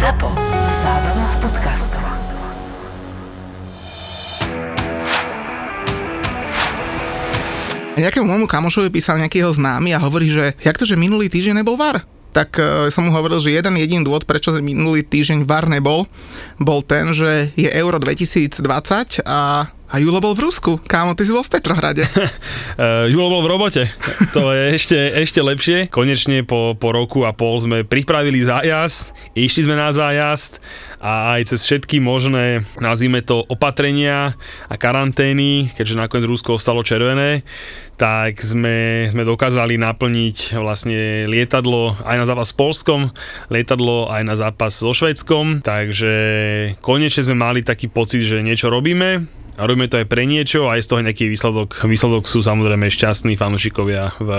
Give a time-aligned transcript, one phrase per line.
[0.00, 0.32] ZAPO.
[0.80, 2.04] Zábrná v podcastov.
[8.00, 11.60] Nejakému môjmu kamošovi písal nejaký jeho známy a hovorí, že jak to, že minulý týždeň
[11.60, 12.00] nebol VAR?
[12.30, 16.06] Tak uh, som mu hovoril, že jeden jediný dôvod, prečo minulý týždeň VAR nebol,
[16.58, 20.78] bol ten, že je Euro 2020 a a Julo bol v Rusku.
[20.86, 22.06] Kámo, ty si bol v Petrohrade.
[22.06, 23.82] uh, Julo bol v robote.
[24.30, 25.90] To je ešte, ešte lepšie.
[25.90, 30.62] Konečne po, po roku a pol sme pripravili zájazd, išli sme na zájazd
[31.00, 34.36] a aj cez všetky možné, nazvime to, opatrenia
[34.68, 37.40] a karantény, keďže nakoniec Rusko ostalo červené,
[37.96, 43.00] tak sme, sme dokázali naplniť vlastne lietadlo aj na zápas s Polskom,
[43.48, 46.12] lietadlo aj na zápas so Švedskom, takže
[46.84, 50.78] konečne sme mali taký pocit, že niečo robíme, a robíme to aj pre niečo a
[50.78, 51.82] aj z toho nejaký výsledok.
[51.82, 54.30] Výsledok sú samozrejme šťastní fanúšikovia v,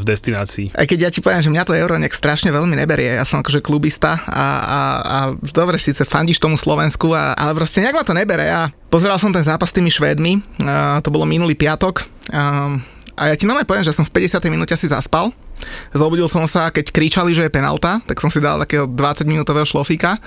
[0.00, 0.74] v destinácii.
[0.74, 3.40] Aj keď ja ti poviem, že mňa to euro nejak strašne veľmi neberie, ja som
[3.40, 5.18] akože klubista a, a, a
[5.54, 8.44] dobre, síce fandíš tomu Slovensku, a, ale proste nejak ma to nebere.
[8.46, 12.04] Ja pozeral som ten zápas s tými Švédmi, a to bolo minulý piatok.
[12.32, 12.74] A,
[13.16, 14.42] a ja ti normálne poviem, že som v 50.
[14.52, 15.32] minúte si zaspal.
[15.96, 19.64] Zobudil som sa, keď kričali, že je penalta, tak som si dal takého 20 minútového
[19.64, 20.20] šlofíka.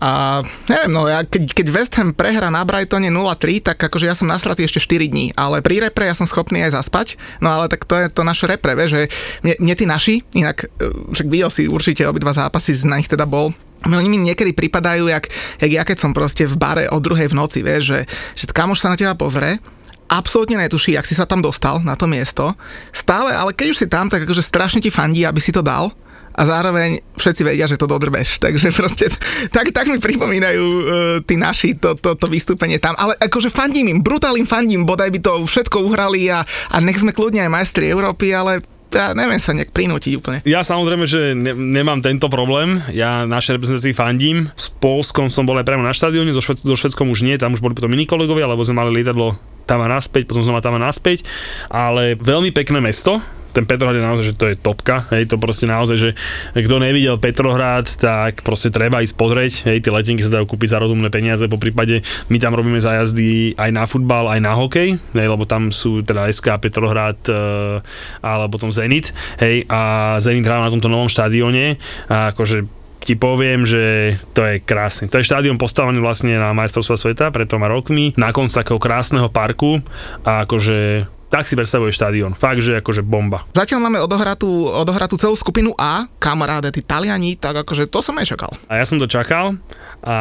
[0.00, 4.16] A neviem, no ja, keď, keď West Ham prehra na Brightone 0-3, tak akože ja
[4.16, 7.68] som nasratý ešte 4 dní, ale pri repre ja som schopný aj zaspať, no ale
[7.68, 9.00] tak to je to naše repre, vie, že
[9.44, 13.28] mne, mne tí naši, inak e, však videl si určite obidva zápasy, na nich teda
[13.28, 13.52] bol,
[13.84, 15.28] oni mi niekedy pripadajú, jak,
[15.60, 18.00] jak ja keď som proste v bare o druhej v noci, vieš, že,
[18.40, 19.60] že kamoš sa na teba pozrie
[20.10, 22.58] absolútne netuší, jak si sa tam dostal na to miesto.
[22.90, 25.94] Stále, ale keď už si tam, tak akože strašne ti fandí, aby si to dal
[26.40, 28.40] a zároveň všetci vedia, že to dodrbeš.
[28.40, 29.12] Takže proste
[29.56, 30.84] tak, tak mi pripomínajú uh,
[31.20, 32.96] tí naši to, to, to vystúpenie tam.
[32.96, 36.40] Ale akože fandím im, brutálnym fandím, bodaj by to všetko uhrali a,
[36.72, 40.38] a nech sme kľudne aj majstri Európy, ale ja neviem sa nejak prinútiť úplne.
[40.42, 42.82] Ja samozrejme, že ne, nemám tento problém.
[42.90, 44.50] Ja našej reprezentácii fandím.
[44.58, 47.54] S Polskom som bol aj priamo na štadióne, so, Šved, so Švedskom už nie, tam
[47.54, 50.74] už boli potom iní kolegovia, lebo sme mali lietadlo tam a naspäť, potom znova tam
[50.74, 51.22] a naspäť.
[51.70, 55.66] Ale veľmi pekné mesto, ten Petrohrad je naozaj, že to je topka, hej, to proste
[55.66, 56.10] naozaj, že
[56.54, 60.78] kto nevidel Petrohrad, tak proste treba ísť pozrieť, hej, tie letenky sa dajú kúpiť za
[60.78, 65.26] rozumné peniaze, po prípade my tam robíme zájazdy aj na futbal, aj na hokej, hej,
[65.28, 67.34] lebo tam sú teda SK Petrohrad e,
[68.22, 69.10] alebo potom Zenit,
[69.42, 74.60] hej, a Zenit hrá na tomto novom štadióne a akože ti poviem, že to je
[74.60, 75.08] krásne.
[75.08, 79.32] To je štádium postavené vlastne na majstrovstva sveta pred troma rokmi, na konci takého krásneho
[79.32, 79.80] parku
[80.20, 82.34] a akože tak si predstavuje štadión.
[82.34, 83.46] Fakt, že akože bomba.
[83.54, 88.34] Zatiaľ máme odohratú, odohratú celú skupinu A, kamaráde, tí Taliani, tak akože to som aj
[88.34, 88.50] čakal.
[88.66, 89.54] A ja som to čakal
[90.02, 90.16] a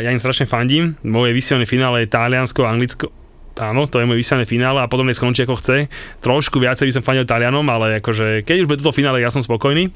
[0.00, 0.96] ja im strašne fandím.
[1.04, 3.12] Moje vysielané finále je Taliansko, Anglicko,
[3.56, 5.92] áno, to je moje vysielané finále a potom nech skončí ako chce.
[6.20, 9.44] Trošku viacej by som fandil Talianom, ale akože keď už bude toto finále, ja som
[9.44, 9.92] spokojný.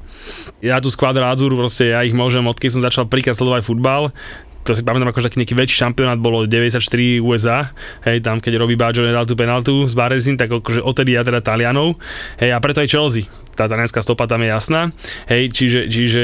[0.61, 4.13] Ja tu skvadra Azur, proste ja ich môžem, odkedy som začal príklad sledovať futbal,
[4.61, 6.77] to si pamätám, akože taký nejaký väčší šampionát bolo 94
[7.25, 7.73] USA,
[8.05, 11.41] hej, tam keď robí Baggio nedal tú penaltu s Barezin, tak akože odtedy ja teda
[11.41, 11.97] Talianov,
[12.37, 13.25] hej, a preto aj Chelsea,
[13.57, 14.93] tá talianská stopa tam je jasná,
[15.25, 16.23] hej, čiže, čiže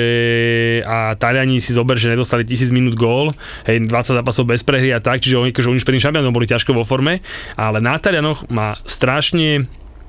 [0.86, 3.34] a Taliani si zober, že nedostali 1000 minút gól,
[3.66, 6.46] hej, 20 zápasov bez prehry a tak, čiže oni, akože oni už prvým šampiónom boli
[6.46, 7.26] ťažko vo forme,
[7.58, 9.66] ale na Talianoch má strašne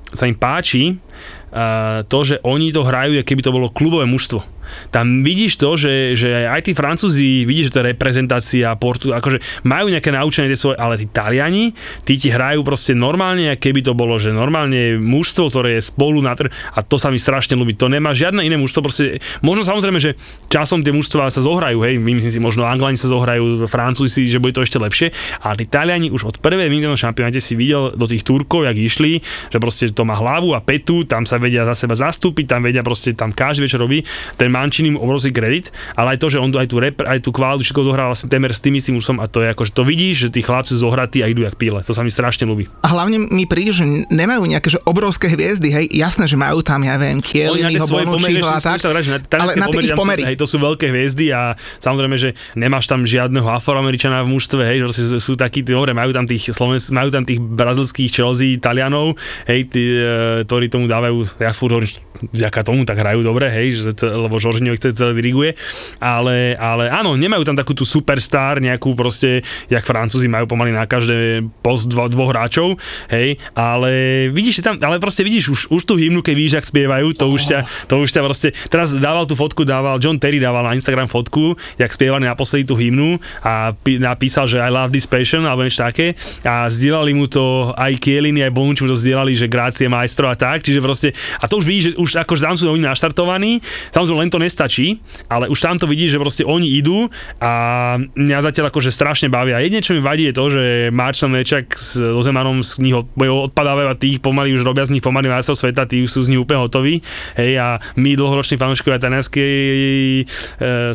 [0.09, 4.58] sa im páči uh, to, že oni to hrajú, keby to bolo klubové mužstvo
[4.89, 9.91] tam vidíš to, že, že aj tí Francúzi, vidíš, že je reprezentácia Portu, akože majú
[9.91, 11.73] nejaké naučenie tie svoje, ale tí Taliani,
[12.07, 16.33] tí ti hrajú proste normálne, keby to bolo, že normálne mužstvo, ktoré je spolu na
[16.33, 17.77] tr- a to sa mi strašne ľúbi.
[17.77, 20.15] To nemá žiadne iné mužstvo, proste, možno samozrejme, že
[20.49, 24.55] časom tie mužstva sa zohrajú, hej, myslím si, možno Anglani sa zohrajú, Francúzi, že bude
[24.55, 25.07] to ešte lepšie,
[25.43, 29.19] ale tí Taliani už od prvej minúty šampionáte si videl do tých Turkov, jak išli,
[29.49, 32.85] že proste to má hlavu a petu, tam sa vedia za seba zastúpiť, tam vedia
[32.85, 34.03] proste, tam každý večer robí.
[34.35, 37.31] Ten Mancini mu obrovský kredit, ale aj to, že on aj tú, rep, aj tú
[37.31, 39.83] kvalitu všetko zohral vlastne temer s tým istým úsom a to je ako, že to
[39.87, 41.79] vidíš, že tí chlapci zohratí a idú jak píle.
[41.87, 42.67] To sa mi strašne ľúbi.
[42.83, 46.83] A hlavne mi príde, že nemajú nejaké že obrovské hviezdy, hej, jasné, že majú tam,
[46.83, 50.21] ja viem, Kieliniho, Bonucciho a tak, ale na tie ich pomery.
[50.27, 54.77] Hej, to sú veľké hviezdy a samozrejme, že nemáš tam žiadneho afroameričana v mužstve, hej,
[54.91, 59.17] že sú takí, dobre, majú tam tých Slovens, majú tam tých brazilských Chelsea, Talianov,
[59.49, 61.89] hej, tí, e, ktorí tomu dávajú, ja furt hovorím,
[62.29, 65.53] vďaka tomu tak hrajú dobre, hej, že, lebo Žoržňo chce celé diriguje,
[66.01, 70.89] ale, ale áno, nemajú tam takú tú superstar, nejakú proste, jak Francúzi majú pomaly na
[70.89, 72.81] každé post dvo, dvoch hráčov,
[73.13, 77.13] hej, ale vidíš tam, ale proste vidíš už, už tú hymnu, keď vidíš, ak spievajú,
[77.13, 77.35] to oh.
[77.37, 80.73] už ťa, to už ťa proste, teraz dával tú fotku, dával, John Terry dával na
[80.73, 85.45] Instagram fotku, jak spievali naposledy tú hymnu a pí, napísal, že I love this passion,
[85.45, 86.17] alebo niečo také.
[86.41, 90.33] A zdieľali mu to aj Kieliny, aj Bonucci mu to zdieľali, že grácie majstro a
[90.33, 93.61] tak, čiže proste, a to už vidíš, že už akože tam sú oni naštartovaní,
[93.93, 97.11] samozrejme len to nestačí, ale už tam to vidíš, že proste oni idú
[97.43, 97.51] a
[97.99, 99.59] mňa zatiaľ akože strašne bavia.
[99.59, 100.63] Jedine, čo mi vadí, je to, že
[100.95, 105.27] Marčan Mečak s Ozemanom z nich odpadávajú a tých pomaly už robia z nich pomaly
[105.27, 107.03] majstrov sveta, tí už sú z nich úplne hotoví.
[107.35, 107.67] Hej, a
[107.99, 110.25] my dlhoroční fanúšikovia talianskej e,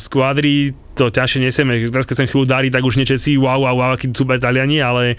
[0.00, 1.74] skvadry to ťažšie nesieme.
[1.90, 5.18] Teraz keď sa chvíľu darí, tak už nečesi wow, wow, wow, akí super Taliani, ale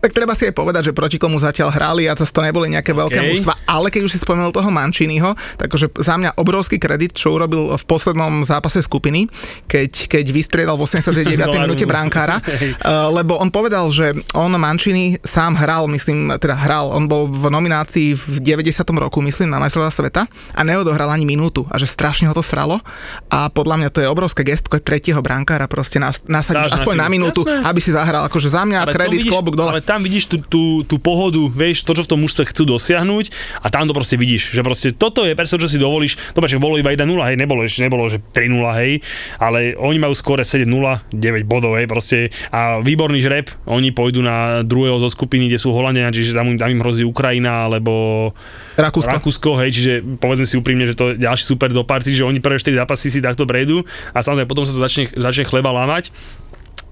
[0.00, 2.96] tak treba si aj povedať, že proti komu zatiaľ hrali a zase to neboli nejaké
[2.96, 3.00] okay.
[3.00, 7.36] veľké mužstva, ale keď už si spomenul toho Mančínyho, takže za mňa obrovský kredit, čo
[7.36, 9.28] urobil v poslednom zápase skupiny,
[9.68, 11.60] keď, keď vystriedal v 89.
[11.60, 12.40] minúte brankára,
[13.16, 18.16] lebo on povedal, že on Mančíny sám hral, myslím, teda hral, on bol v nominácii
[18.16, 18.72] v 90.
[18.96, 20.22] roku, myslím, na majstrovstvá sveta
[20.56, 22.80] a neodohral ani minútu a že strašne ho to sralo
[23.28, 27.44] a podľa mňa to je obrovské gestko tretieho brankára proste nas, nasadiť aspoň na minútu,
[27.44, 27.66] jasné.
[27.68, 28.26] aby si zahral.
[28.26, 29.70] Akože za mňa ale kredit, vidíš, klobúk dole.
[29.76, 33.34] Ale tam vidíš tú, tú, tú pohodu, vieš, to, čo v tom mužstve chcú dosiahnuť
[33.58, 36.14] a tam to proste vidíš, že proste toto je presne, čo si dovolíš.
[36.30, 39.02] Dobre, že bolo iba 1-0, hej, nebolo, ešte nebolo, že 3-0, hej,
[39.42, 40.70] ale oni majú skore 7-0,
[41.10, 45.74] 9 bodov, hej, proste a výborný žreb, oni pôjdu na druhého zo skupiny, kde sú
[45.74, 48.30] Holandia, čiže tam, tam im hrozí Ukrajina alebo
[48.78, 49.10] Rakúsko.
[49.10, 52.38] Rakúsko, hej, čiže povedzme si úprimne, že to je ďalší super do party, že oni
[52.38, 53.82] prvé 4 zápasy si takto prejdú
[54.14, 56.14] a samozrejme potom sa to začne, začne chleba lámať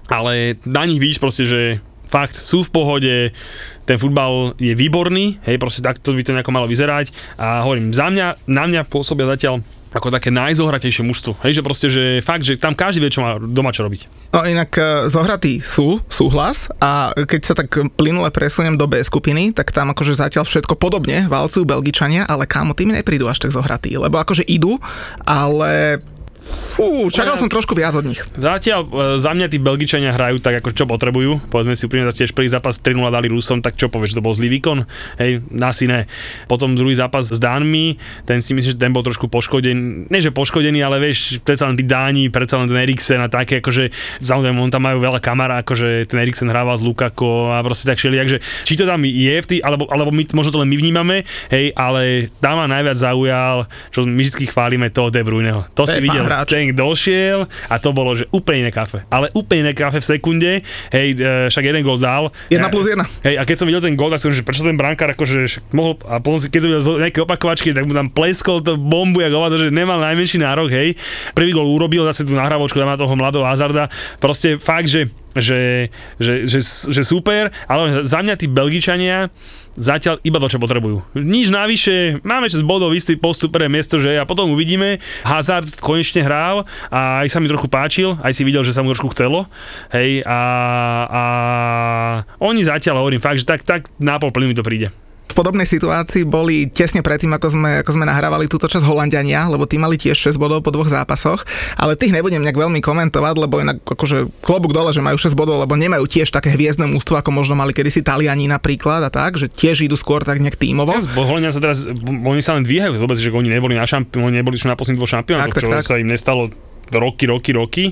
[0.09, 1.77] ale na nich vidíš proste, že
[2.09, 3.15] fakt sú v pohode,
[3.85, 8.09] ten futbal je výborný, hej, proste takto by to nejako malo vyzerať a hovorím, za
[8.09, 11.41] mňa, na mňa pôsobia zatiaľ ako také najzohratejšie mužstvo.
[11.41, 14.29] Hej, že proste, že fakt, že tam každý vie, čo má doma čo robiť.
[14.29, 19.49] No inak e, zohratí sú, súhlas a keď sa tak plynule presuniem do B skupiny,
[19.49, 23.97] tak tam akože zatiaľ všetko podobne valcujú Belgičania, ale kámo, tým neprídu až tak zohratí,
[23.97, 24.77] lebo akože idú,
[25.25, 25.97] ale
[26.49, 28.23] Fú, čakal som trošku viac od nich.
[28.39, 28.89] Zatiaľ e,
[29.19, 31.51] za mňa tí Belgičania hrajú tak, ako čo potrebujú.
[31.51, 34.47] Povedzme si úprimne, tiež prvý zápas 3-0 dali Rusom, tak čo povieš, to bol zlý
[34.47, 34.87] výkon?
[35.19, 36.07] Hej, asi ne.
[36.47, 40.07] Potom druhý zápas s Dánmi, ten si myslím, že ten bol trošku poškodený.
[40.07, 43.59] Ne, že poškodený, ale vieš, predsa len tí Dáni, predsa len ten Eriksen a také,
[43.59, 43.91] akože
[44.23, 47.99] samozrejme, on tam majú veľa kamara, akože ten Eriksen hrával s Lukako a proste tak
[47.99, 50.77] šeli, takže či to tam je v tý, alebo, alebo my, možno to len my
[50.79, 55.67] vnímame, hej, ale tam ma najviac zaujal, čo my vždy chválime toho De Bruyneho.
[55.75, 59.07] To si videl, ten tréning došiel a to bolo, že úplne iné kafe.
[59.07, 60.51] Ale úplne iné kafe v sekunde,
[60.91, 62.35] hej, e, však jeden gol dal.
[62.51, 62.99] 1 plus 1.
[63.23, 65.95] Hej, a keď som videl ten gol, tak som že prečo ten brankár akože mohol,
[66.03, 69.31] a potom si, keď som videl nejaké opakovačky, tak mu tam pleskol to bombu, jak
[69.31, 70.99] hovado, že nemal najmenší nárok, hej.
[71.31, 73.87] Prvý gol urobil, zase tú nahrávočku dá toho mladého Hazarda.
[74.19, 75.07] Proste fakt, že
[75.37, 76.59] že, že, že,
[76.89, 79.29] že super, ale za mňa tí Belgičania
[79.79, 81.01] zatiaľ iba to, čo potrebujú.
[81.15, 84.99] Nič navyše, máme 6 bodov, istý postup pre miesto, že a potom uvidíme.
[85.23, 88.91] Hazard konečne hral a aj sa mi trochu páčil, aj si videl, že sa mu
[88.91, 89.47] trošku chcelo.
[89.95, 90.39] Hej, a,
[91.07, 91.23] a
[92.43, 94.91] oni zatiaľ hovorím fakt, že tak, tak nápol plynu mi to príde
[95.29, 99.69] v podobnej situácii boli tesne predtým, ako sme, ako sme nahrávali túto časť Holandiania, lebo
[99.69, 101.45] tí mali tiež 6 bodov po dvoch zápasoch,
[101.77, 105.61] ale tých nebudem nejak veľmi komentovať, lebo inak akože klobúk dole, že majú 6 bodov,
[105.61, 109.45] lebo nemajú tiež také hviezdne mústvo, ako možno mali kedysi Taliani napríklad a tak, že
[109.45, 110.97] tiež idú skôr tak nejak tímovo.
[110.97, 114.41] Ja, Holandia sa teraz, oni sa len dvíhajú vôbec, že oni neboli na šampión, oni
[114.41, 115.85] neboli na posledných dvoch šampiónoch, čo tak.
[115.85, 116.49] sa im nestalo
[116.93, 117.85] roky, roky, roky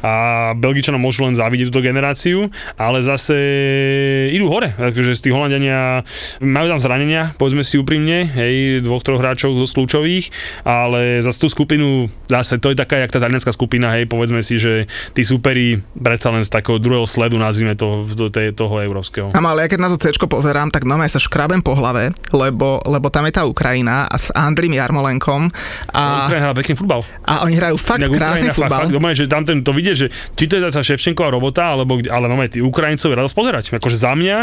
[0.00, 2.48] a Belgičanom môžu len závidieť túto generáciu,
[2.80, 3.36] ale zase
[4.32, 6.02] idú hore, takže z tých Holandiania
[6.40, 10.24] majú tam zranenia, povedzme si úprimne, hej, dvoch, troch hráčov z kľúčových,
[10.64, 14.56] ale zase tú skupinu, zase to je taká, jak tá talianská skupina, hej, povedzme si,
[14.56, 19.34] že tí superi predsa len z takého druhého sledu, nazvime to, do tej, toho európskeho.
[19.36, 23.12] ale ja keď na to C pozerám, tak nome sa škrabem po hlave, lebo, lebo
[23.12, 25.52] tam je tá Ukrajina a s Andrým Jarmolenkom.
[25.92, 27.00] A, Ukrajina pekný futbal.
[27.26, 28.88] A oni hrajú fakt krásny futbal.
[28.88, 32.00] Fakt, fakt, že tam ten, to vidie, že či to je tá Ševčenková robota, alebo,
[32.00, 33.64] ale no, tí Ukrajincov radosť pozerať.
[33.76, 34.36] Akože za mňa,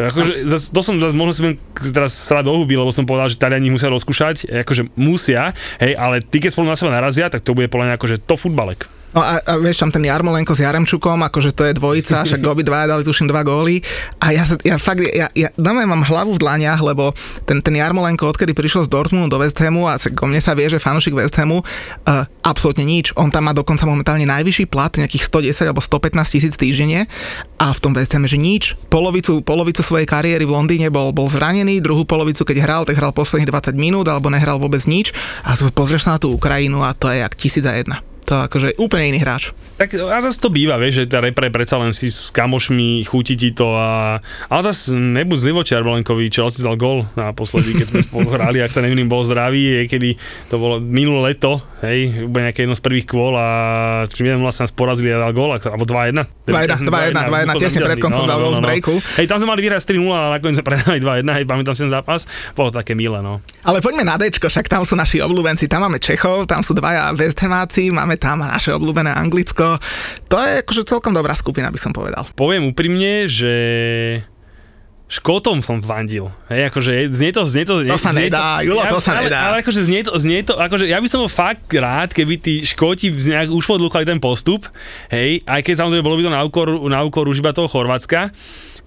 [0.00, 1.42] akože, zas, to som zase možno si
[1.92, 5.52] teraz strať do huby, lebo som povedal, že Taliani musia rozkúšať, akože musia,
[5.84, 8.34] hej, ale ty keď spolu na seba narazia, tak to bude podľa mňa akože to
[8.40, 8.95] futbalek.
[9.16, 12.84] No a, a vieš, tam ten Jarmolenko s Jaremčukom, akože to je dvojica, však dva
[12.84, 13.80] dali tuším dva góly.
[14.20, 17.16] A ja, sa, ja fakt, ja, ja doma mám hlavu v dlaniach, lebo
[17.48, 20.68] ten, ten Jarmolenko, odkedy prišiel z Dortmundu do West Hamu, a o mne sa vie,
[20.68, 23.16] že fanúšik West Hamu, uh, absolútne nič.
[23.16, 27.08] On tam má dokonca momentálne najvyšší plat, nejakých 110 alebo 115 tisíc týždenne
[27.56, 28.76] a v tom West Hamu, že nič.
[28.92, 33.16] Polovicu, polovicu svojej kariéry v Londýne bol, bol zranený, druhú polovicu, keď hral, tak hral
[33.16, 35.16] posledných 20 minút alebo nehral vôbec nič.
[35.40, 38.74] A pozrieš sa na tú Ukrajinu a to je jak tisíc za jedna to akože
[38.82, 39.54] úplne iný hráč.
[39.76, 43.38] Tak a zase to býva, vieš, že tá repre predsa len si s kamošmi chutí
[43.38, 44.18] ti to a...
[44.50, 45.84] Ale zase nebuď zlivočiar
[46.32, 50.16] čo si dal gol naposledy, keď sme spolu hrali, ak sa nevím, bol zdravý, kedy
[50.50, 53.48] to bolo minulé leto, hej, úplne nejaké jedno z prvých kôl a
[54.08, 56.24] či jeden vlastne nás porazili a dal gól, alebo 2-1.
[56.48, 58.66] 2-1, 2-1, 2-1, tesne pred koncom no, dal no, gól no, z no.
[58.66, 58.94] breaku.
[59.20, 61.92] Hej, tam sme mali vyhrať 3-0 a nakoniec sme predali 2-1, hej, pamätám si ten
[61.92, 62.24] zápas,
[62.56, 63.44] bolo také milé, no.
[63.60, 67.12] Ale poďme na Dčko, však tam sú naši obľúbenci, tam máme Čechov, tam sú dvaja
[67.12, 69.76] West Hamáci, máme tam naše obľúbené Anglicko.
[70.32, 72.24] To je akože celkom dobrá skupina, by som povedal.
[72.32, 73.52] Poviem úprimne, že
[75.06, 76.26] Škotom som fandil.
[76.50, 77.86] Hej, akože znie to, znie to...
[77.86, 79.54] To sa znie nedá, Julo, to sa ale, nedá.
[79.54, 82.66] Ale, akože znie to, znie to, akože ja by som bol fakt rád, keby tí
[82.66, 84.66] Škoti nejak už podlúchali ten postup,
[85.14, 88.34] hej, aj keď samozrejme bolo by to na úkor, na úkor už iba toho Chorvátska,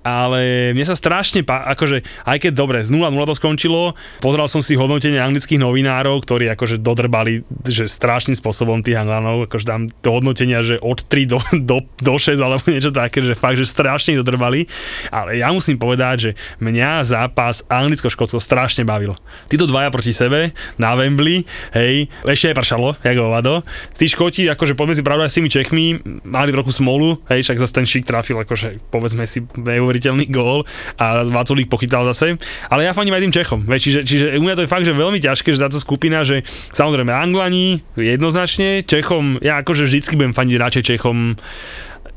[0.04, 3.82] ale mne sa strašne, pá, akože, aj keď dobre, z 0-0 to skončilo,
[4.24, 9.66] pozeral som si hodnotenie anglických novinárov, ktorí akože dodrbali, že strašným spôsobom tých Anglanov, akože
[9.68, 13.60] dám to hodnotenia, že od 3 do, do, do 6 alebo niečo také, že fakt,
[13.60, 14.66] že strašne dodrbali,
[15.12, 16.32] ale ja musím povedať, že
[16.64, 19.12] mňa zápas Anglicko-Škótsko strašne bavil.
[19.52, 21.44] Títo dvaja proti sebe na Wembley,
[21.76, 23.62] hej, ešte aj pršalo, jak hovado.
[23.94, 25.86] Tí Škoti, akože poďme si pravdu aj s tými Čechmi,
[26.24, 29.44] mali trochu smolu, hej, však zase ten šik trafil, akože povedzme si
[29.90, 30.62] neuveriteľný gól
[31.02, 32.38] a Vaculík pochytal zase.
[32.70, 33.60] Ale ja fandím aj tým Čechom.
[33.66, 36.46] Veď, čiže, čiže u mňa to je fakt, že veľmi ťažké, že táto skupina, že
[36.70, 41.34] samozrejme Anglani jednoznačne, Čechom, ja akože vždycky budem fandiť radšej Čechom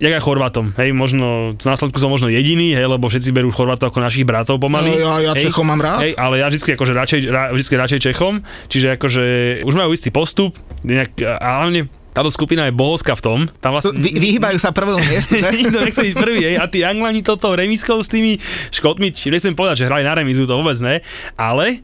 [0.03, 3.95] jak aj Chorvátom, hej, možno, v následku som možno jediný, hej, lebo všetci berú Chorvátov
[3.95, 4.99] ako našich bratov pomaly.
[4.99, 6.03] No, ja, ja hej, Čechom mám rád.
[6.03, 9.25] Hej, ale ja vždycky, akože radšej, ra, vždycky radšej Čechom, čiže akože
[9.63, 13.39] už majú istý postup, nejak, a hlavne táto skupina je bohovská v tom.
[13.61, 13.97] Tam vlastne...
[13.97, 15.49] Vy, vyhýbajú sa prvému miestu, že?
[15.49, 16.57] Nikto nechce byť prvý, hej.
[16.61, 18.37] A tí Anglani toto remiskou s tými
[18.69, 21.01] Škotmi, či nechcem povedať, že hrali na remizu, to vôbec ne,
[21.41, 21.81] ale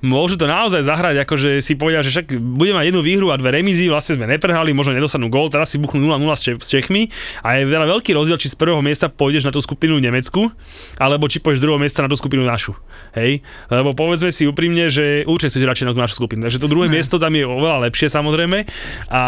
[0.00, 3.60] môžu to naozaj zahrať, akože si povedia, že však budeme mať jednu výhru a dve
[3.60, 7.12] remízy, vlastne sme neprehali, možno nedostanú gól, teraz si buchnú 0-0 s, Čech, s Čechmi
[7.44, 10.48] a je veľa veľký rozdiel, či z prvého miesta pôjdeš na tú skupinu Nemecku,
[10.96, 12.72] alebo či pôjdeš z druhého miesta na tú skupinu našu.
[13.12, 13.44] Hej?
[13.68, 16.48] Lebo povedzme si úprimne, že určite chceš radšej na tú našu skupinu.
[16.48, 16.96] Takže to druhé ne.
[16.96, 18.64] miesto tam je oveľa lepšie samozrejme.
[19.12, 19.22] A,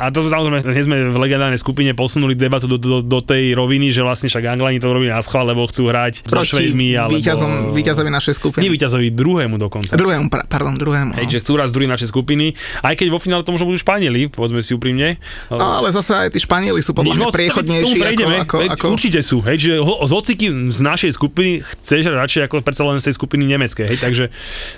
[0.00, 3.92] a to samozrejme, dnes sme v legendárnej skupine posunuli debatu do, do, do tej roviny,
[3.92, 6.96] že vlastne však Anglani to robí na schvál, lebo chcú hrať so Švedmi.
[6.96, 7.18] Alebo...
[7.18, 8.62] Víťazom, víťazovi našej skupiny.
[8.64, 11.18] Nie víťazovi, druhému dokonca druhému, pardon, druhému.
[11.18, 12.54] Hej, že chcú raz druhý našej skupiny,
[12.86, 15.18] aj keď vo finále to možno budú Španieli, povedzme si úprimne.
[15.50, 18.86] No, ale zase aj tí Španieli sú podľa mňa priechodnejší ako, ako, ako...
[18.94, 23.10] Určite sú, hej, že z hociky z našej skupiny chceš radšej ako predsa len z
[23.10, 24.24] tej skupiny nemeckej, hej, takže,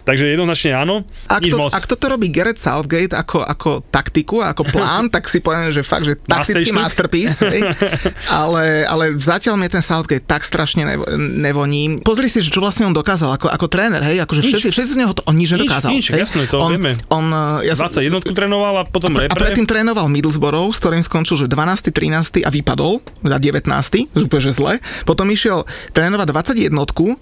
[0.09, 1.05] takže jednoznačne áno.
[1.29, 5.69] Ak, to, ak toto robí Gareth Southgate ako, ako taktiku, ako plán, tak si poviem,
[5.69, 7.61] že fakt, že taktický masterpiece, hej,
[8.41, 10.89] ale, ale zatiaľ mi ten Southgate tak strašne
[11.21, 12.01] nevoní.
[12.01, 15.01] Pozri si, že čo vlastne on dokázal ako, ako tréner, hej, akože všetci, všetci z
[15.05, 15.91] neho to, on nič nedokázal.
[15.91, 16.95] Nič, nič jasné, to on, vieme.
[17.11, 17.27] On,
[17.67, 19.35] ja 21 trénoval a potom repre.
[19.35, 21.91] A predtým trénoval Middlesbrough, s ktorým skončil, že 12.
[21.91, 22.47] 13.
[22.47, 23.67] a vypadol, na 19.
[24.15, 24.79] úplne že zle.
[25.03, 26.71] Potom išiel trénovať 21,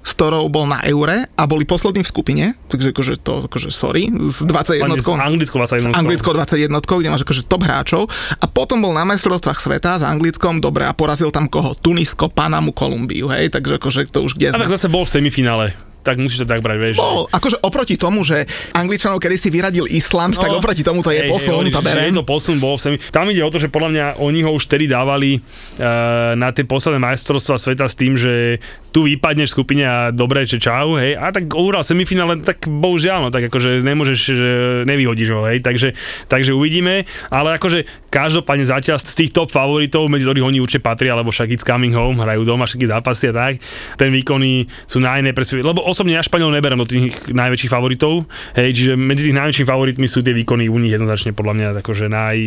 [0.05, 4.13] s ktorou bol na Eure a boli poslední v skupine, takže akože to, akože sorry,
[4.13, 5.01] s 21.
[5.01, 5.93] S anglickou 21.
[5.93, 8.03] S anglickou 21, kde máš akože top hráčov
[8.37, 11.73] a potom bol na majstrovstvách sveta s anglickom, dobre, a porazil tam koho?
[11.79, 15.86] Tunisko, Panamu, Kolumbiu, hej, takže akože to už kde A tak zase bol v semifinále
[16.07, 16.97] tak musíš to tak brať, vieš.
[17.03, 21.11] Bol, akože oproti tomu, že Angličanov kedy si vyradil Island, no, tak oproti tomu to
[21.11, 22.15] je hej, posun, hej, beriem.
[22.15, 22.97] Je to posun, bol v semi.
[23.11, 26.63] Tam ide o to, že podľa mňa oni ho už tedy dávali uh, na tie
[26.63, 28.63] posledné majstrovstvá sveta s tým, že
[28.97, 33.29] tu vypadneš v skupine a dobre, že čau, hej, a tak uhral semifinále, tak bohužiaľ,
[33.29, 34.51] no, tak akože nemôžeš, že
[34.89, 35.93] nevyhodíš ho, hej, takže,
[36.33, 41.13] takže uvidíme, ale akože každopádne zatiaľ z tých top favoritov, medzi ktorých oni určite patria,
[41.13, 43.61] lebo však it's coming home, hrajú doma všetky zápasy a tak,
[44.01, 48.25] ten výkony sú najnepresvedčivejšie, lebo osobne ja Španiel neberem do tých najväčších favoritov,
[48.57, 52.09] hej, čiže medzi tých najväčšími favoritmi sú tie výkony u nich jednoznačne podľa mňa akože
[52.09, 52.39] naj,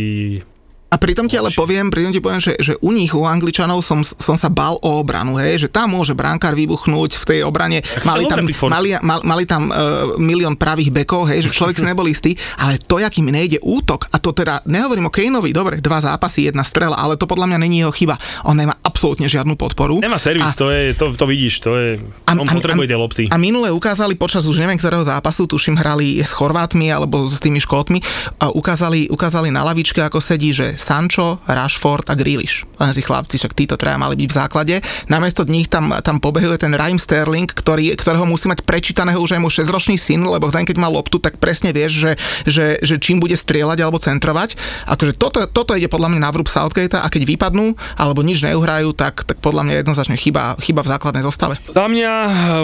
[0.90, 4.02] a pritom ti ale poviem, pritom ti poviem, že, že u nich, u Angličanov som,
[4.02, 7.86] som sa bal o obranu, hej, že tam môže brankár vybuchnúť v tej obrane.
[8.02, 8.42] Mali tam,
[8.74, 12.82] mali, mal, mali tam uh, milión pravých bekov, hej, že človek si nebol istý, ale
[12.82, 16.98] to, akým nejde útok, a to teda, nehovorím o Kaneovi, dobre, dva zápasy, jedna strela,
[16.98, 18.18] ale to podľa mňa není jeho chyba.
[18.50, 20.02] On nemá absolútne žiadnu podporu.
[20.02, 22.90] Nemá servis, a, to, je, to, to vidíš, to je, a, on a, potrebuje a,
[22.90, 23.24] tie lopty.
[23.30, 27.62] A minule ukázali počas už neviem ktorého zápasu, tuším hrali s Chorvátmi alebo s tými
[27.62, 28.02] Škótmi,
[28.42, 32.64] a ukázali, ukázali na lavičke, ako sedí, že Sancho, Rashford a Grealish.
[32.80, 34.76] Len si chlapci, však títo traja mali byť v základe.
[35.12, 39.42] Namiesto nich tam, tam pobehuje ten Raheem Sterling, ktorý, ktorého musí mať prečítaného už aj
[39.44, 42.12] mu 6-ročný syn, lebo ten keď má loptu, tak presne vieš, že,
[42.48, 44.56] že, že čím bude strieľať alebo centrovať.
[44.88, 48.96] Akože toto, toto ide podľa mňa na vrúb Southgate a keď vypadnú alebo nič neuhrajú,
[48.96, 51.60] tak, tak podľa mňa jednoznačne chyba, chyba v základnej zostave.
[51.68, 52.12] Za mňa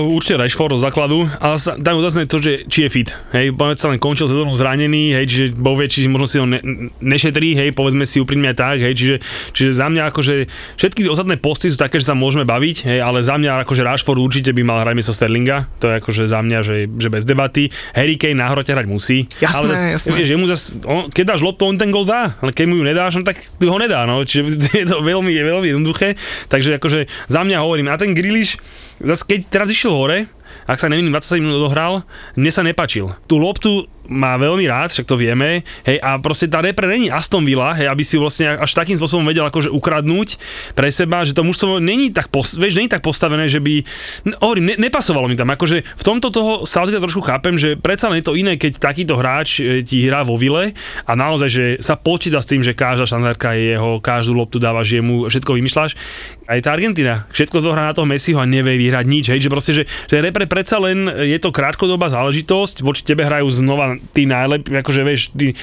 [0.07, 3.09] určite Rashford do základu, ale dajme zase to, že či je fit.
[3.35, 6.61] Hej, sa len končil sezónu zranený, hej, čiže bovie, či možno si ho ne,
[7.03, 9.15] nešetrí, hej, povedzme si úprimne tak, hej, čiže,
[9.51, 10.33] čiže za mňa akože
[10.77, 14.21] všetky ostatné posty sú také, že sa môžeme baviť, hej, ale za mňa akože Rashford
[14.21, 17.73] určite by mal hrať miesto Sterlinga, to je akože za mňa, že, že bez debaty.
[17.97, 19.25] Harry Kane na hrote hrať musí.
[19.41, 20.15] Jasné, ale zas, jasné.
[20.15, 22.83] Vieš, mu zas, on, keď dáš loptu, on ten gol dá, ale keď mu ju
[22.85, 26.15] nedáš, no tak ho nedá, no, čiže je to veľmi, je veľmi jednoduché,
[26.47, 28.61] takže akože za mňa hovorím, a ten Griliš,
[29.01, 30.29] zase keď teraz išiel hore,
[30.65, 32.01] ak sa neviem, 27 minút odohral,
[32.33, 33.13] mne sa nepačil.
[33.29, 37.43] Tú loptu má veľmi rád, však to vieme, hej, a proste tá repre není Aston
[37.45, 40.37] Villa, hej, aby si vlastne až takým spôsobom vedel akože ukradnúť
[40.77, 43.81] pre seba, že to mužstvo není tak, pos, vieš, není tak postavené, že by,
[44.29, 48.09] no, hovorím, ne, nepasovalo mi tam, akože v tomto toho Southgate trošku chápem, že predsa
[48.09, 51.65] len je to iné, keď takýto hráč e, ti hrá vo Ville a naozaj, že
[51.81, 55.97] sa počíta s tým, že každá štandardka je jeho, každú loptu dávaš jemu, všetko vymýšľaš.
[56.45, 59.49] Aj tá Argentina, všetko to hrá na toho Messiho a nevie vyhrať nič, hej, že
[59.49, 64.29] proste, že, že repre predsa len je to krátkodobá záležitosť, voči tebe hrajú znova tí
[64.29, 65.57] najlepší, akože vieš, ty,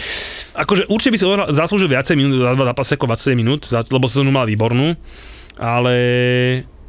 [0.59, 4.35] akože určite by si zaslúžil viacej minút za dva zápasy ako 27 minút, lebo sezónu
[4.35, 4.99] mal výbornú,
[5.55, 5.95] ale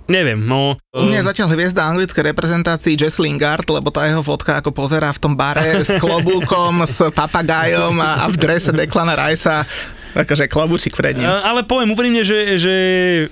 [0.10, 0.74] neviem, no.
[0.90, 5.22] U mňa zatiaľ hviezda anglickej reprezentácii Jess Lingard, lebo tá jeho fotka ako pozerá v
[5.22, 9.70] tom bare s klobúkom, s papagajom a, a v drese Declana Ricea.
[10.14, 11.26] Akože klobúčik pred ním.
[11.26, 12.74] Ale poviem úprimne, že, že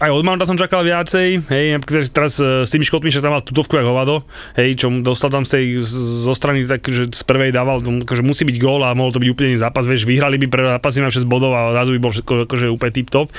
[0.01, 1.65] aj od Mounta som čakal viacej, hej,
[2.09, 4.25] teraz e, s tými škotmi, že tam mal tutovku jak hovado,
[4.57, 5.65] hej, čo dostal tam z tej,
[6.25, 9.21] zo strany, tak, že z prvej dával, tomu, akože musí byť gól a mohol to
[9.21, 12.11] byť úplne zápas, vieš, vyhrali by pre zápasy na 6 bodov a zrazu by bol
[12.11, 13.29] všetko akože úplne tip-top.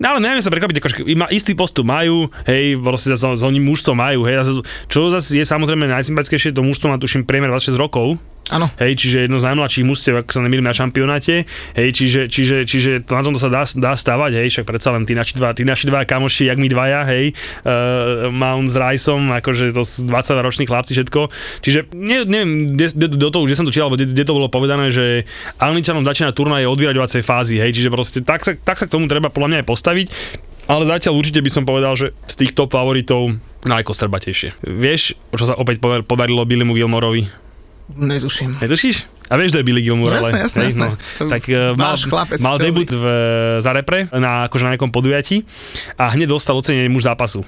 [0.00, 0.96] No ale neviem sa prekvapiť, akože
[1.36, 5.84] istý postup majú, hej, proste zase oni mužstvo majú, hej, zase, čo zase je samozrejme
[5.92, 8.16] najsympatickejšie, to mužstvo má tuším priemer 26 rokov,
[8.50, 8.66] Áno.
[8.82, 11.46] Hej, čiže jedno z najmladších mužstiev, ak sa nemýlim na šampionáte.
[11.78, 15.06] Hej, čiže, čiže, čiže to na tomto sa dá, dá stavať, hej, však predsa len
[15.06, 17.30] tí naši dva, tí naši dva kamoši, jak my dvaja, hej,
[17.62, 21.30] uh, Mount s Riceom, akože to sú 20 roční chlapci, všetko.
[21.62, 24.50] Čiže ne, neviem, kde, do toho, kde som to čítal, alebo kde, kde to bolo
[24.50, 25.24] povedané, že
[25.62, 29.06] Angličanom začína turnaj od vyraďovacej fázy, hej, čiže proste tak sa, tak sa k tomu
[29.06, 30.06] treba podľa mňa aj postaviť.
[30.70, 33.34] Ale zatiaľ určite by som povedal, že z tých top favoritov
[33.66, 34.62] najkostrbatejšie.
[34.62, 37.49] Vieš, čo sa opäť podar- podarilo Billymu Gilmorovi?
[37.96, 38.58] Netuším.
[38.60, 39.06] Netušíš?
[39.30, 40.42] A vieš, to je Billy Gilmour, Jasné, ale...
[40.42, 40.86] jasné, hej, jasné.
[41.22, 43.04] Tak uh, mal, chlapec mal debut v,
[43.62, 45.46] za repre na, akože na nejakom podujatí
[45.94, 47.46] a hneď dostal ocenenie muž zápasu.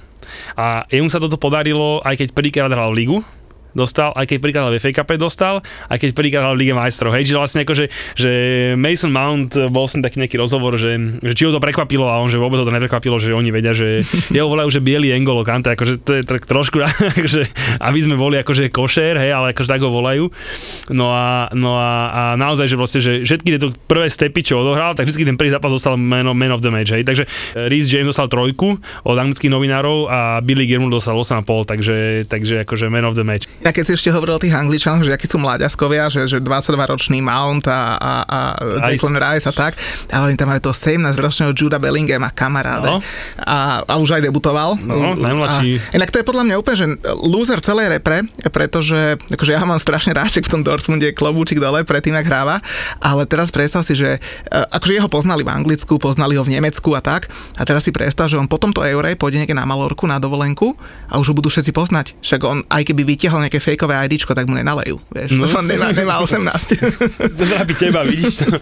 [0.54, 3.26] A jemu sa toto podarilo, aj keď prvýkrát hral ligu,
[3.73, 7.12] dostal, aj keď hral v FA Cup dostal, aj keď hral v Lige majstrov.
[7.17, 7.85] Hej, že vlastne akože,
[8.17, 8.31] že
[8.76, 12.29] Mason Mount bol som taký nejaký rozhovor, že, že či ho to prekvapilo a on,
[12.29, 14.05] že vôbec ho to neprekvapilo, že oni vedia, že
[14.37, 16.80] jeho volajú, že biely Engolo Kante, akože to je tak trošku,
[17.19, 17.43] akože,
[17.80, 20.28] aby sme boli akože košer, hej, ale akože tak ho volajú.
[20.93, 24.97] No a, no a, a naozaj, že vlastne, že všetky tieto prvé stepy, čo odohral,
[24.97, 27.04] tak vždy ten prvý zápas dostal man man of the match, hej.
[27.04, 27.25] Takže
[27.69, 31.97] Rhys James dostal trojku od anglických novinárov a Billy Gilmour dostal 8,5, takže,
[32.28, 33.47] takže akože man of the match.
[33.62, 37.22] Ja keď si ešte hovoril o tých Angličanoch, že akí sú mláďaskovia, že, že 22-ročný
[37.22, 38.38] Mount a, a, a.
[38.90, 39.78] Declan Rice a tak,
[40.10, 42.90] ale oni tam majú toho 17-ročného Juda Bellinghama, kamaráde.
[42.90, 42.98] No.
[43.38, 44.82] A, a už aj debutoval.
[44.82, 45.78] No, najmladší.
[45.78, 46.86] A, inak to je podľa mňa úplne, že
[47.22, 51.86] loser celej repre, pretože akože ja ho mám strašne ráček v tom Dortmunde, klobúčik dole
[51.86, 52.58] pred tým, ak hráva,
[52.98, 56.98] ale teraz predstav si, že e, akože jeho poznali v Anglicku, poznali ho v Nemecku
[56.98, 60.10] a tak, a teraz si predstav, že on po tomto eure pôjde niekde na Malorku
[60.10, 60.75] na dovolenku
[61.06, 62.18] a už ho budú všetci poznať.
[62.25, 65.93] Však on, aj keby vytiahol nejaké fejkové IDčko, tak mu nenalejú, vieš, No, on nemá,
[65.93, 66.41] nemá 18.
[67.36, 68.56] To trápi teba, vidíš to.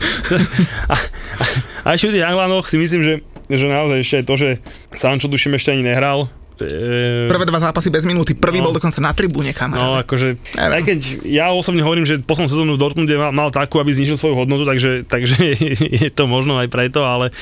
[0.91, 0.95] A,
[1.39, 1.45] a,
[1.87, 3.15] a ešte v tých Anglánoch si myslím, že,
[3.47, 4.51] že naozaj ešte to, že
[4.99, 6.27] Sancho tuším ešte ani nehral.
[6.61, 8.69] E, Prvé dva zápasy bez minúty, prvý No.
[8.69, 10.05] bol dokonca na tribúne, No kamaráde.
[10.05, 10.75] akože, Neviem.
[10.77, 14.15] aj keď ja osobne hovorím, že poslednú sezónu v Dortmunde mal, mal takú, aby znižil
[14.15, 15.37] svoju hodnotu, takže, takže
[16.05, 17.33] je to možno aj preto, ale,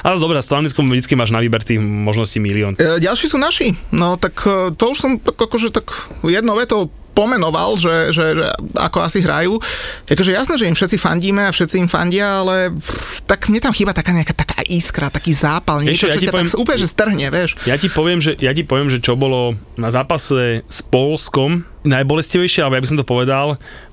[0.00, 2.78] ale dobre, s Anglickom vždy máš na výber tých možností milión.
[2.78, 3.74] E, ďalší sú naši.
[3.90, 5.90] No tak e, to už som tak akože tak
[6.22, 8.44] jednou vetou pomenoval, že, že, že
[8.78, 9.58] ako asi hrajú.
[10.06, 13.74] Akože jasné, že im všetci fandíme a všetci im fandia, ale pff, tak mne tam
[13.74, 16.78] chýba taká nejaká taká iskra, taký zápal, niečo, Ešte, ja čo ťa tak poviem- úplne,
[16.78, 17.50] že strhne, vieš.
[17.66, 22.62] Ja ti poviem, že, ja ti poviem, že čo bolo na zápase s Polskom najbolestivejšie,
[22.62, 23.46] alebo ja by som to povedal,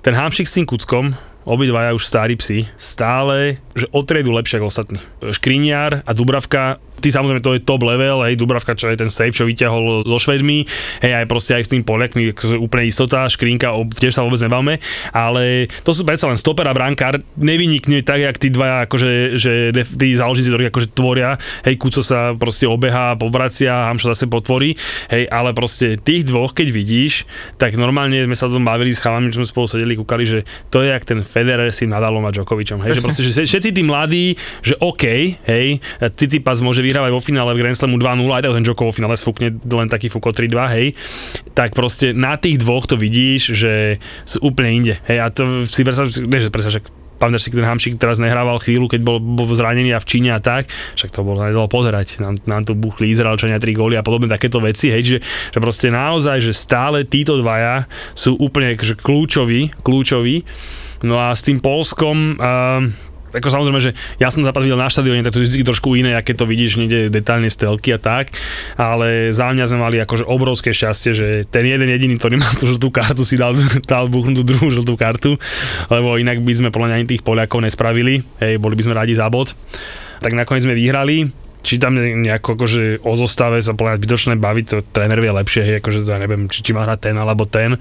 [0.05, 4.99] ten hamšik s tým Kuckom, obidvaja už starí psi, stále, že o lepšie ako ostatní.
[5.21, 9.29] Škriniar a Dubravka, ty samozrejme to je top level, hej, Dubravka, čo je ten save,
[9.29, 10.65] čo vyťahol so Švedmi,
[11.05, 14.81] hej, aj proste aj s tým Poliakmi, úplne istota, Škrinka, tiež sa vôbec nebavme,
[15.13, 19.69] ale to sú predsa len stoper a brankár, nevynikne tak, jak tí dvaja, akože, že
[19.85, 24.73] tí záložníci, ktorí akože tvoria, hej, Kuco sa proste obeha, povracia, Hamšo zase potvorí,
[25.13, 27.29] hej, ale proste tých dvoch, keď vidíš,
[27.61, 30.41] tak normálne sme sa o tom bavili s chalami, čo sme spolu sedeli, kúkali, že
[30.73, 33.05] to je jak ten Federer s tým Nadalom a Djokovicom, hej, že Presne.
[33.05, 34.25] proste, že všetci tí mladí,
[34.65, 35.05] že OK,
[35.45, 35.77] hej,
[36.15, 39.51] Cicipas môže vyhrávať vo finále v Grand Slamu 2-0, aj ten Djoko vo finále sfúkne
[39.51, 40.87] len taký fuko 3-2, hej,
[41.51, 45.83] tak proste na tých dvoch to vidíš, že sú úplne inde, hej, a to si
[45.83, 46.87] predstav, nie, že predstav, však
[47.19, 50.39] pamätáš si, ten Hamšik teraz nehrával chvíľu, keď bol, bol zranený a v Číne a
[50.39, 54.31] tak, však to bolo nedalo pozerať, nám, nám tu buchli Izraelčania 3 góly a podobne
[54.31, 55.19] takéto veci, hej, že,
[55.51, 60.47] že proste naozaj, že stále títo dvaja sú úplne že kľúčoví, kľúčoví,
[61.03, 62.87] no a s tým Polskom, uh,
[63.35, 66.15] ako samozrejme, že ja som zápas videl na štadióne, tak to je vždy trošku iné,
[66.15, 68.31] aké to vidíš niekde detálne z telky a tak,
[68.79, 72.71] ale za mňa sme mali akože obrovské šťastie, že ten jeden jediný, ktorý mal tú
[72.71, 73.53] žltú kartu, si dal,
[73.91, 75.35] dal buchnúť tú druhú žltú kartu,
[75.91, 79.27] lebo inak by sme podľa ani tých Poliakov nespravili, hej, boli by sme radi za
[79.27, 79.51] bod.
[80.23, 84.77] Tak nakoniec sme vyhrali, či tam nejako akože o zostave sa povedať zbytočné baviť, to
[84.93, 87.73] tréner vie lepšie, hej, akože to ja neviem, či, či má hrať ten alebo ten,